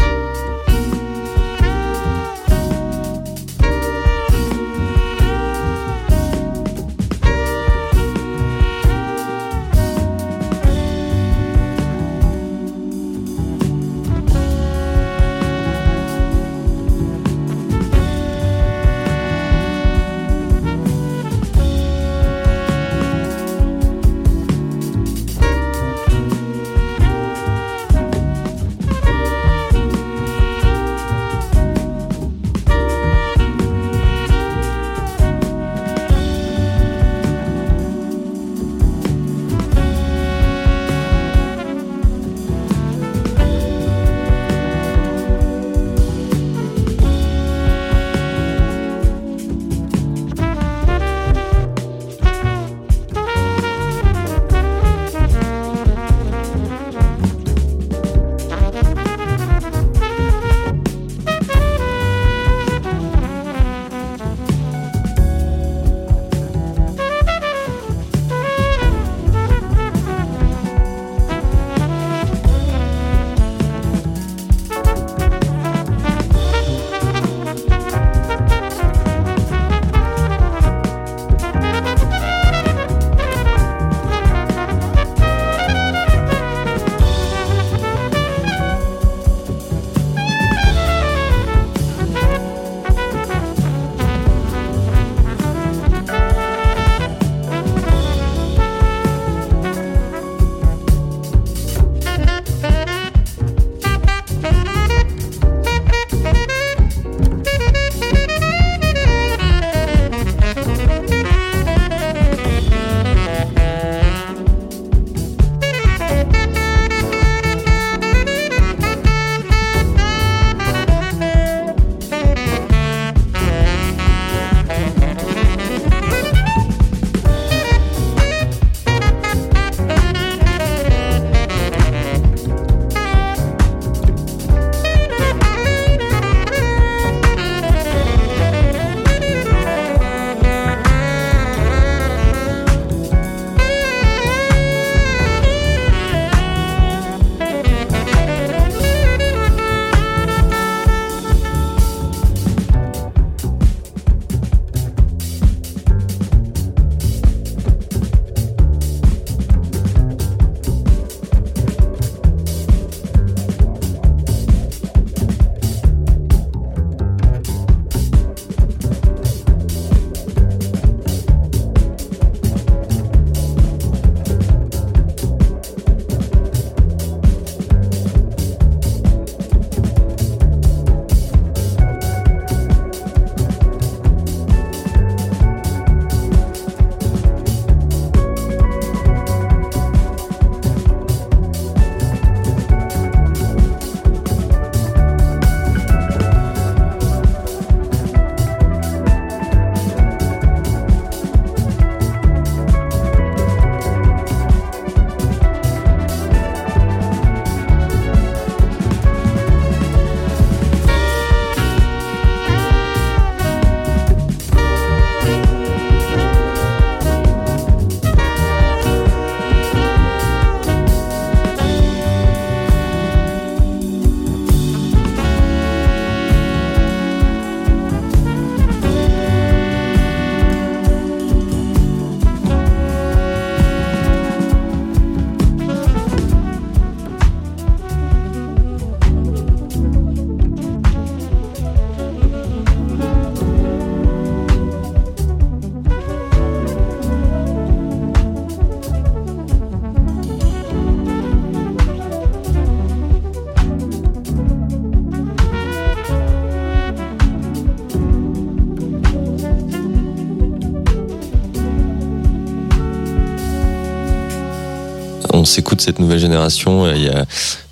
[265.53, 266.85] S'écoute cette nouvelle génération.
[266.85, 267.25] euh, Il y a,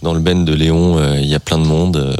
[0.03, 1.97] dans le band de Léon, euh, il y a plein de monde.
[1.97, 2.15] Euh,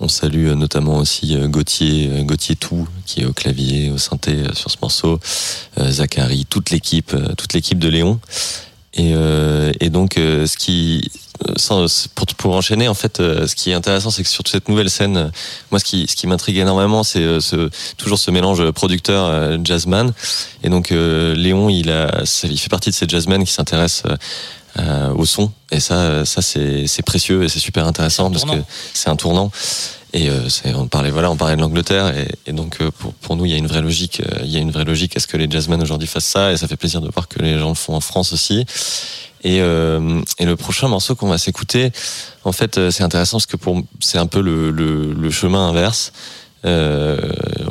[0.00, 4.76] On salue notamment aussi Gauthier, Gauthier Tout, qui est au clavier, au synthé sur ce
[4.82, 5.18] morceau.
[5.78, 8.20] Zachary, toute l'équipe, toute l'équipe de Léon.
[8.92, 11.10] Et, donc, ce qui,
[12.14, 15.30] pour, pour enchaîner, en fait, ce qui est intéressant, c'est que sur cette nouvelle scène,
[15.70, 20.12] moi, ce qui, ce qui m'intrigue énormément, c'est ce, toujours ce mélange producteur jazzman.
[20.62, 24.12] Et donc, Léon, il a, il fait partie de ces jazzmen qui s'intéressent
[24.78, 25.50] euh, au son.
[25.70, 28.62] Et ça, euh, ça c'est précieux et c'est super intéressant parce que
[28.94, 29.50] c'est un tournant.
[30.12, 33.36] Et euh, on parlait, voilà, on parlait de l'Angleterre et, et donc euh, pour, pour
[33.36, 34.20] nous, il y a une vraie logique.
[34.20, 36.52] euh, Il y a une vraie logique à ce que les jazzmen aujourd'hui fassent ça
[36.52, 38.64] et ça fait plaisir de voir que les gens le font en France aussi.
[39.44, 41.92] Et, euh, et le prochain morceau qu'on va s'écouter,
[42.44, 46.12] en fait, c'est intéressant parce que pour c'est un peu le, le, le chemin inverse.
[46.66, 47.16] Euh,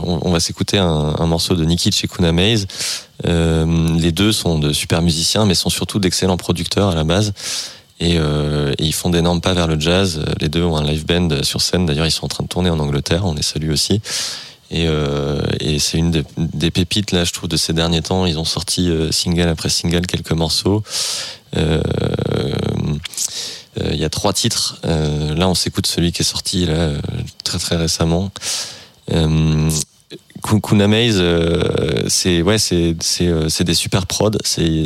[0.02, 2.68] on, va s'écouter un, morceau de chez Kuna Maze.
[3.28, 7.34] Euh, les deux sont de super musiciens, mais sont surtout d'excellents producteurs à la base.
[8.00, 10.24] Et, euh, et ils font d'énormes pas vers le jazz.
[10.40, 11.86] Les deux ont un live band sur scène.
[11.86, 13.26] D'ailleurs, ils sont en train de tourner en Angleterre.
[13.26, 14.02] On les salue aussi.
[14.72, 14.88] Et,
[15.60, 18.26] et c'est une des, pépites là, je trouve, de ces derniers temps.
[18.26, 20.84] Ils ont sorti single après single quelques morceaux.
[21.56, 21.82] Il
[23.94, 24.80] y a trois titres.
[24.84, 26.90] Là, on s'écoute celui qui est sorti là
[27.44, 28.32] très très récemment.
[29.12, 29.70] Euh,
[30.42, 34.86] Ku- Kuna Maze, euh, c'est ouais, euh, c'est des super prods, c'est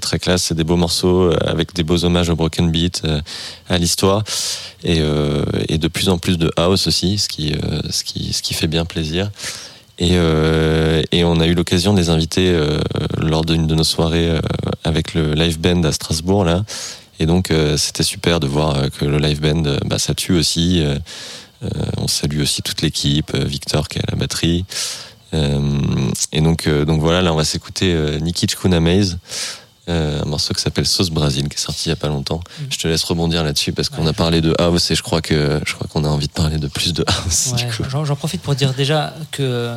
[0.00, 3.02] très classe, c'est des beaux morceaux avec des beaux hommages au broken beat,
[3.68, 4.24] à l'histoire
[4.82, 5.00] et
[5.68, 7.54] et de plus en plus de house aussi, ce qui
[7.90, 9.30] ce qui ce qui fait bien plaisir.
[9.98, 10.14] Et
[11.12, 12.58] et on a eu l'occasion de les inviter
[13.18, 14.30] lors d'une de nos soirées
[14.84, 16.64] avec le live band à Strasbourg là.
[17.18, 20.82] Et donc c'était super de voir que le live band, bah, ça tue aussi.
[21.62, 21.68] Euh,
[21.98, 24.64] on salue aussi toute l'équipe, euh, Victor qui est à la batterie.
[25.34, 25.60] Euh,
[26.32, 29.18] et donc, donc voilà, là on va s'écouter euh, Niki Chkuna Maze,
[29.88, 32.40] euh, un morceau qui s'appelle Sauce Brésil, qui est sorti il y a pas longtemps.
[32.68, 34.08] Je te laisse rebondir là-dessus parce qu'on Ouais.
[34.10, 36.58] a parlé de house et je crois que je crois qu'on a envie de parler
[36.58, 37.52] de plus de house.
[37.54, 37.88] Ouais.
[38.04, 39.76] J'en profite pour dire déjà que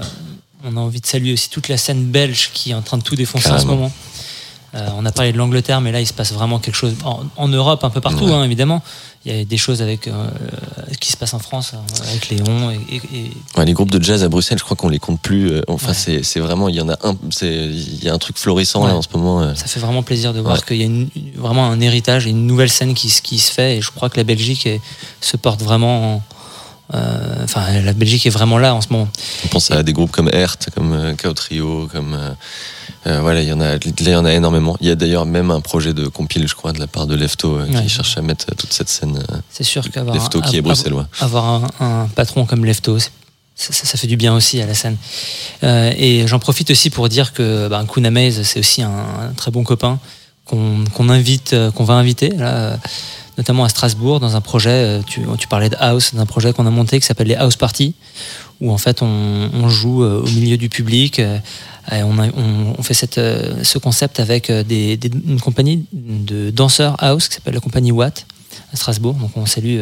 [0.66, 3.04] on a envie de saluer aussi toute la scène belge qui est en train de
[3.04, 3.92] tout défoncer en ce moment.
[4.76, 7.22] Euh, on a parlé de l'Angleterre, mais là il se passe vraiment quelque chose en,
[7.38, 8.34] en Europe, un peu partout, Ouais.
[8.34, 8.82] hein, évidemment.
[9.26, 10.28] Il y a des choses avec euh,
[11.00, 14.04] qui se passent en France euh, avec Léon et, et- et- Ouais, les groupes de
[14.04, 15.50] jazz à Bruxelles, je crois qu'on les compte plus.
[15.52, 16.22] euh, Enfin, Ouais.
[16.24, 19.02] c'est vraiment, il y en a un, il y a un truc florissant là en
[19.02, 19.56] ce moment.
[19.56, 22.48] ça fait vraiment plaisir de voir qu'il y a une- vraiment un héritage et une
[22.48, 23.78] nouvelle scène qui, se- qui se fait.
[23.78, 24.82] Et je crois que la Belgique est-
[25.22, 26.22] se porte vraiment.
[26.94, 29.08] Euh, Enfin, la Belgique est vraiment là en ce moment.
[29.46, 32.30] On pense à des groupes comme Hert, comme euh, Chaos Trio, comme euh,
[33.08, 34.78] euh, voilà, il y en a, il y en a énormément.
[34.80, 37.16] Il y a d'ailleurs même un projet de compile, je crois, de la part de
[37.16, 37.82] Lefto euh, Ouais.
[37.84, 39.18] qui cherche à mettre euh, toute cette scène.
[39.32, 41.08] euh, C'est sûr qu'avoir Lefto qui est bruxellois.
[41.20, 43.10] avoir un, un patron comme Lefto, ça,
[43.56, 44.98] ça- ça fait du bien aussi à la scène.
[45.64, 49.34] Euh, et j'en profite aussi pour dire que ben, Kuna Maze, c'est aussi un, un
[49.36, 50.00] très bon copain
[50.46, 52.78] qu'on qu'on invite, euh, qu'on va inviter là, euh,
[53.38, 54.70] notamment à Strasbourg dans un projet.
[54.70, 57.56] euh, Tu, tu parlais de house, d'un projet qu'on a monté qui s'appelle les House
[57.56, 57.94] Party,
[58.62, 61.20] où en fait on, on joue euh, au milieu du public.
[61.20, 61.38] euh,
[61.92, 66.50] et on, a- on- on fait cette, ce concept avec des, des- une compagnie de
[66.50, 68.26] danseurs house qui s'appelle la compagnie Watt
[68.74, 69.16] à Strasbourg.
[69.16, 69.82] Donc on salue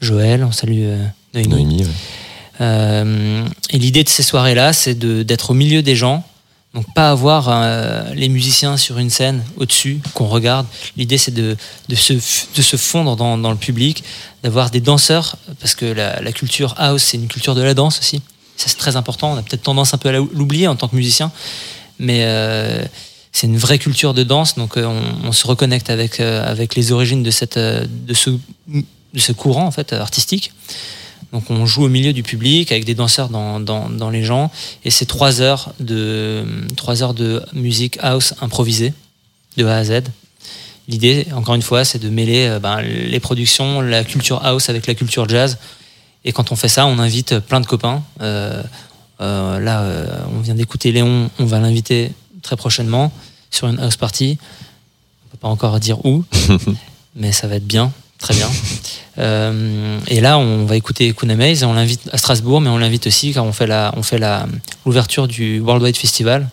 [0.00, 0.88] Joël, on salue
[1.34, 1.48] Noémie.
[1.48, 1.90] Noémie, ouais.
[2.60, 6.24] Euh, et l'idée de ces soirées-là, c'est d'être au milieu des gens.
[6.74, 10.66] Donc pas avoir euh, les musiciens sur une scène au-dessus qu'on regarde.
[10.96, 11.56] L'idée c'est de,
[11.88, 14.04] de, se, de se fondre dans, dans le public,
[14.42, 17.98] d'avoir des danseurs, parce que la, la culture house c'est une culture de la danse
[17.98, 18.20] aussi.
[18.56, 19.32] Ça c'est très important.
[19.32, 21.32] On a peut-être tendance un peu à l'oublier en tant que musicien,
[21.98, 22.84] mais euh,
[23.32, 24.56] c'est une vraie culture de danse.
[24.56, 28.14] Donc euh, on, on se reconnecte avec, euh, avec les origines de, cette, euh, de,
[28.14, 28.30] ce,
[28.68, 30.52] de ce courant en fait artistique.
[31.32, 34.50] Donc on joue au milieu du public avec des danseurs dans, dans, dans les gens
[34.84, 36.44] et c'est trois heures de
[36.76, 38.94] trois heures de musique house improvisée
[39.56, 40.04] de A à Z.
[40.88, 44.86] L'idée, encore une fois, c'est de mêler euh, ben, les productions, la culture house avec
[44.86, 45.58] la culture jazz.
[46.24, 48.02] Et quand on fait ça, on invite plein de copains.
[48.20, 48.62] Euh,
[49.20, 53.12] euh, là, euh, on vient d'écouter Léon, on va l'inviter très prochainement
[53.50, 54.38] sur une house party.
[55.26, 56.24] On peut pas encore dire où,
[57.16, 58.48] mais ça va être bien, très bien.
[59.18, 63.06] Euh, et là, on va écouter Kuna Maze on l'invite à Strasbourg, mais on l'invite
[63.08, 64.46] aussi car on fait la, on fait la
[64.86, 66.48] l'ouverture du Worldwide Festival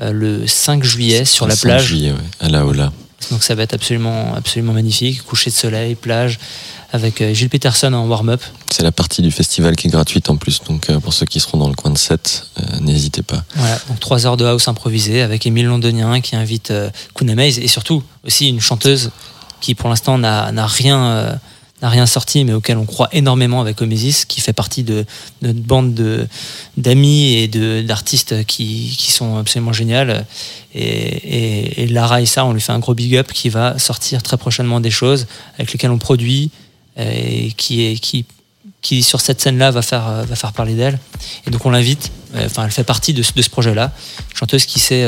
[0.00, 1.84] euh, le 5 juillet sur la 5 plage.
[1.86, 2.92] juillet, ouais, à la Ola.
[3.30, 5.22] Donc ça va être absolument, absolument magnifique.
[5.22, 6.40] Coucher de soleil, plage,
[6.92, 8.42] avec euh, Gilles Peterson en warm-up.
[8.70, 11.58] C'est la partie du festival qui est gratuite en plus, donc pour ceux qui seront
[11.58, 13.44] dans le coin de 7, euh, n'hésitez pas.
[13.54, 16.72] Voilà, donc trois heures de house improvisée avec Émile Londonien qui invite
[17.14, 19.10] Kuna Maze et surtout aussi une chanteuse
[19.64, 21.34] qui pour l'instant n'a rien, euh,
[21.80, 25.06] n'a rien sorti mais auquel on croit énormément avec Omesis qui fait partie de,
[25.40, 26.28] notre bande de-
[26.76, 27.48] d'amis et
[27.82, 30.26] d'artistes qui, qui sont absolument géniales.
[30.74, 34.22] Et, et, et Lara Issa, on lui fait un gros big up qui va sortir
[34.22, 35.26] très prochainement des choses
[35.56, 36.50] avec lesquelles on produit
[36.98, 38.26] et qui, est, qui,
[38.82, 40.98] qui sur cette scène-là va faire, euh, va faire parler d'elle.
[41.46, 43.92] Et donc on l'invite, euh, enfin elle fait partie de de ce projet-là,
[44.34, 45.04] chanteuse qui sait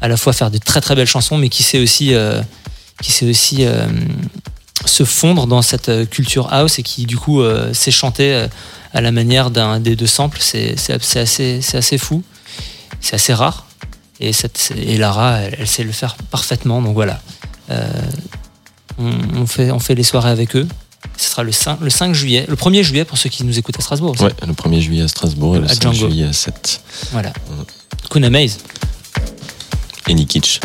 [0.00, 2.12] à la fois faire de très très belles chansons, mais qui sait aussi,
[3.02, 3.86] qui sait aussi euh,
[4.86, 8.48] se fondre dans cette euh, culture house et qui du coup euh, sait chanter euh,
[8.92, 10.38] à la manière d'un des deux samples.
[10.40, 11.18] C'est assez,
[11.76, 12.22] assez fou,
[13.00, 13.66] c'est assez rare.
[14.20, 16.80] Et, cette, et Lara, elle, elle sait le faire parfaitement.
[16.82, 17.20] Donc voilà,
[17.70, 17.88] Euh,
[18.98, 19.10] on,
[19.42, 20.68] on fait, on fait les soirées avec eux.
[21.16, 23.78] Ce sera le 5, le 5 juillet, le 1er juillet pour ceux qui nous écoutent
[23.78, 24.14] à Strasbourg.
[24.20, 26.08] Ouais, le 1er juillet à Strasbourg et le À 5 Django.
[26.08, 26.80] juillet à 7.
[27.12, 27.32] Voilà.
[28.10, 28.58] Kuna Maze.
[30.08, 30.60] Et Nikic.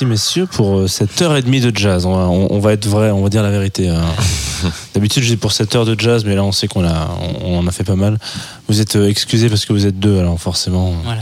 [0.00, 2.06] Merci, messieurs, pour euh, cette heure et demie de jazz.
[2.06, 3.88] On va, on- on va être vrai, on va dire la vérité.
[3.90, 4.00] hein.
[4.94, 7.10] D'habitude, je dis pour cette heure de jazz, mais là, on sait qu'on a,
[7.44, 8.18] on, en a fait pas mal.
[8.68, 10.94] Vous êtes euh, excusés parce que vous êtes deux, alors forcément.
[11.04, 11.20] Voilà.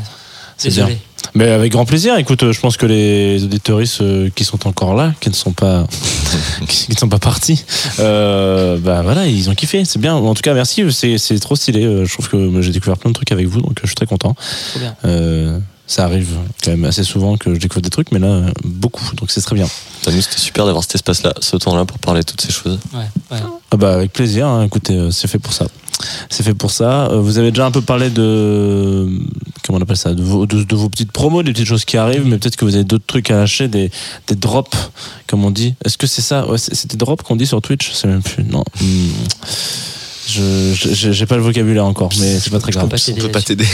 [0.56, 0.96] C'est Désolé.
[1.34, 2.16] Mais avec grand plaisir.
[2.18, 5.52] Écoute, euh, je pense que les auditoristes euh, qui sont encore là, qui ne sont
[5.52, 5.84] pas,
[6.68, 7.64] qui ne sont pas partis,
[7.98, 9.84] euh, bah voilà, ils ont kiffé.
[9.86, 10.14] C'est bien.
[10.14, 10.84] En tout cas, merci.
[10.92, 11.82] C'est, c'est trop stylé.
[12.06, 14.34] Je trouve que j'ai découvert plein de trucs avec vous, donc je suis très content.
[14.70, 14.94] Trop bien.
[15.04, 16.28] Euh, ça arrive
[16.62, 19.02] quand même assez souvent que je découvre des trucs, mais là, beaucoup.
[19.16, 19.66] Donc c'est très bien.
[20.06, 22.78] Nous, c'était super d'avoir cet espace-là, ce temps-là pour parler de toutes ces choses.
[22.94, 23.00] Ouais,
[23.32, 23.42] ouais.
[23.72, 24.46] Ah bah avec plaisir.
[24.46, 24.62] hein.
[24.64, 25.66] Écoutez, euh, c'est fait pour ça.
[26.30, 27.08] C'est fait pour ça.
[27.10, 29.08] Euh, Vous avez déjà un peu parlé de
[29.66, 31.96] comment on appelle ça, de vos, de, de vos petites promos, des petites choses qui
[31.96, 33.90] arrivent, mais peut-être que vous avez d'autres trucs à lâcher, des,
[34.28, 34.76] des drops,
[35.26, 35.74] comme on dit.
[35.84, 36.46] Est-ce que c'est ça?
[36.48, 37.90] Ouais, c'est- C'était drop qu'on dit sur Twitch?
[37.90, 38.44] Je sais même plus.
[38.44, 38.62] Non.
[38.80, 39.08] Hmm.
[40.28, 40.74] Je
[41.12, 42.90] j'ai pas le vocabulaire encore, mais c'est pas très Je peux grave.
[42.90, 43.66] pas t'aider On peut pas t'aider.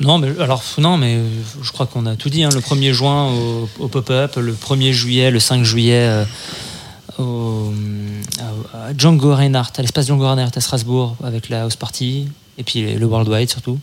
[0.00, 1.26] Non, mais alors non, mais euh,
[1.62, 2.44] je crois qu'on a tout dit.
[2.44, 2.50] hein.
[2.54, 6.24] Le 1er juin au, au pop-up, le 1er juillet, le 5 juillet euh,
[7.18, 7.72] au,
[8.72, 12.62] à, à Django Reinhardt, à l'espace Django Reinhardt à Strasbourg avec la house party et
[12.62, 13.78] puis le Worldwide surtout.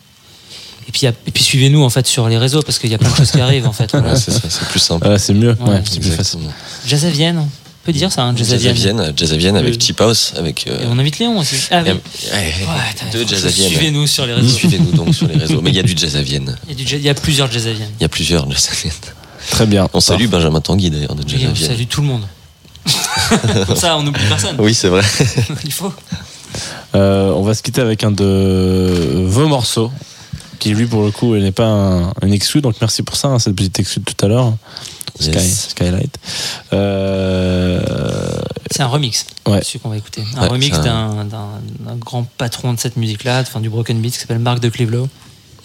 [0.87, 3.15] Et puis, puis suivez-nous en fait sur les réseaux parce qu'il y a plein de
[3.15, 3.91] choses qui arrivent en fait.
[3.91, 4.13] Voilà.
[4.13, 5.19] Ouais, c'est plus simple.
[5.19, 5.55] C'est mieux.
[5.59, 6.39] Ouais, Ouais, c'est plus facile.
[6.87, 7.47] Jazz à Vienne,
[7.93, 8.97] peut dire ça, hein, Jazz à Jazz à Vienne.
[9.01, 10.67] Vienne, Jazz à Vienne avec Euh, Cheap House, avec.
[10.67, 11.55] Et euh, on invite Léon aussi.
[11.71, 11.89] Ah oui.
[11.91, 11.93] ouais,
[12.33, 12.43] Ouais,
[12.97, 13.69] t'as- deux Jazz à Vienne.
[13.69, 14.49] Suivez-nous sur les réseaux.
[14.49, 15.61] Suivez-nous donc sur les réseaux.
[15.61, 16.55] Mais il y a du Jazz à Vienne.
[16.69, 17.89] Il y, a y plusieurs Jazz à Vienne.
[17.99, 18.93] Il y a plusieurs Jazz à Vienne.
[19.51, 19.87] Très bien.
[19.93, 21.69] On salue Benjamin Tanguy d'ailleurs de Jazz Oui, à on Vienne.
[21.71, 22.23] salue tout le monde.
[23.67, 24.55] Comme ça, on n'oublie personne.
[24.59, 25.01] Oui, c'est vrai.
[25.65, 25.93] Il faut.
[26.95, 29.91] Euh, on va se quitter avec un de vos morceaux,
[30.57, 33.37] qui lui pour le coup n'est pas un, un exclu, donc merci pour ça, hein,
[33.39, 34.53] cette petite exclu de tout à l'heure.
[35.19, 35.69] Sky, Yes.
[35.71, 36.15] Skylight.
[36.73, 37.81] Euh,
[38.71, 39.61] C'est un remix, Ouais.
[39.63, 40.23] celui qu'on va écouter.
[40.37, 44.19] Un Ouais, remix un- d'un, grand patron de cette musique-là, enfin du broken beat, qui
[44.19, 45.09] s'appelle Marc de Cleveland.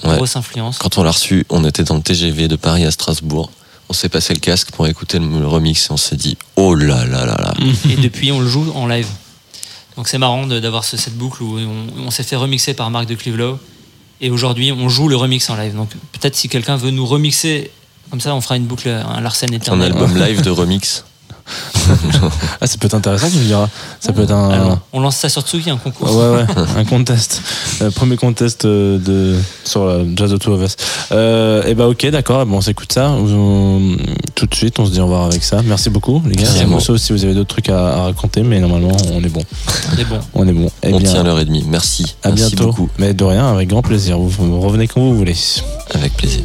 [0.02, 0.16] Ouais.
[0.16, 0.78] Grosse influence.
[0.78, 3.51] Quand on l'a reçu, on était dans le TGV de Paris à Strasbourg.
[3.89, 6.74] On s'est passé le casque pour écouter le, le remix et on s'est dit oh
[6.74, 7.55] là là là là.
[7.90, 9.06] Et depuis, on le joue en live.
[9.97, 13.06] Donc c'est marrant d'avoir ce- cette boucle où on, on s'est fait remixer par Marc
[13.06, 13.59] de Cleveland.
[14.20, 15.74] Et aujourd'hui, on joue le remix en live.
[15.76, 17.70] Donc peut-être si quelqu'un veut nous remixer,
[18.14, 19.90] comme ça, on fera une boucle, un Larsen Un éternel.
[19.92, 21.04] album live de remix.
[22.60, 23.68] Ah, ça peut être intéressant, tu me diras.
[24.00, 24.48] Ça peut être un.
[24.50, 26.16] Alors, on lance ça sur Tsugi, un concours.
[26.16, 26.46] Ouais, ouais,
[26.78, 27.42] un contest.
[27.82, 30.76] Euh, premier contest euh, de, sur euh, Jazz of Two of Us.
[31.12, 33.10] Euh, et bah, ok, d'accord, bon, on s'écoute ça.
[33.10, 33.96] On-
[34.34, 35.60] tout de suite, on se dit au revoir avec ça.
[35.64, 36.44] Merci beaucoup, les gars.
[36.44, 36.80] Carrément.
[36.80, 39.42] Sauf si vous avez d'autres trucs à, à raconter, mais normalement, on est bon.
[39.92, 40.20] On est bon.
[40.34, 40.70] On est bon.
[40.82, 41.64] Eh on bien, tient l'heure et demie.
[41.68, 42.14] Merci.
[42.22, 42.70] à Merci bientôt.
[42.70, 42.88] beaucoup.
[42.98, 44.16] Mais de rien, avec grand plaisir.
[44.18, 45.36] Vous, vous revenez quand vous voulez.
[45.92, 46.44] Avec plaisir.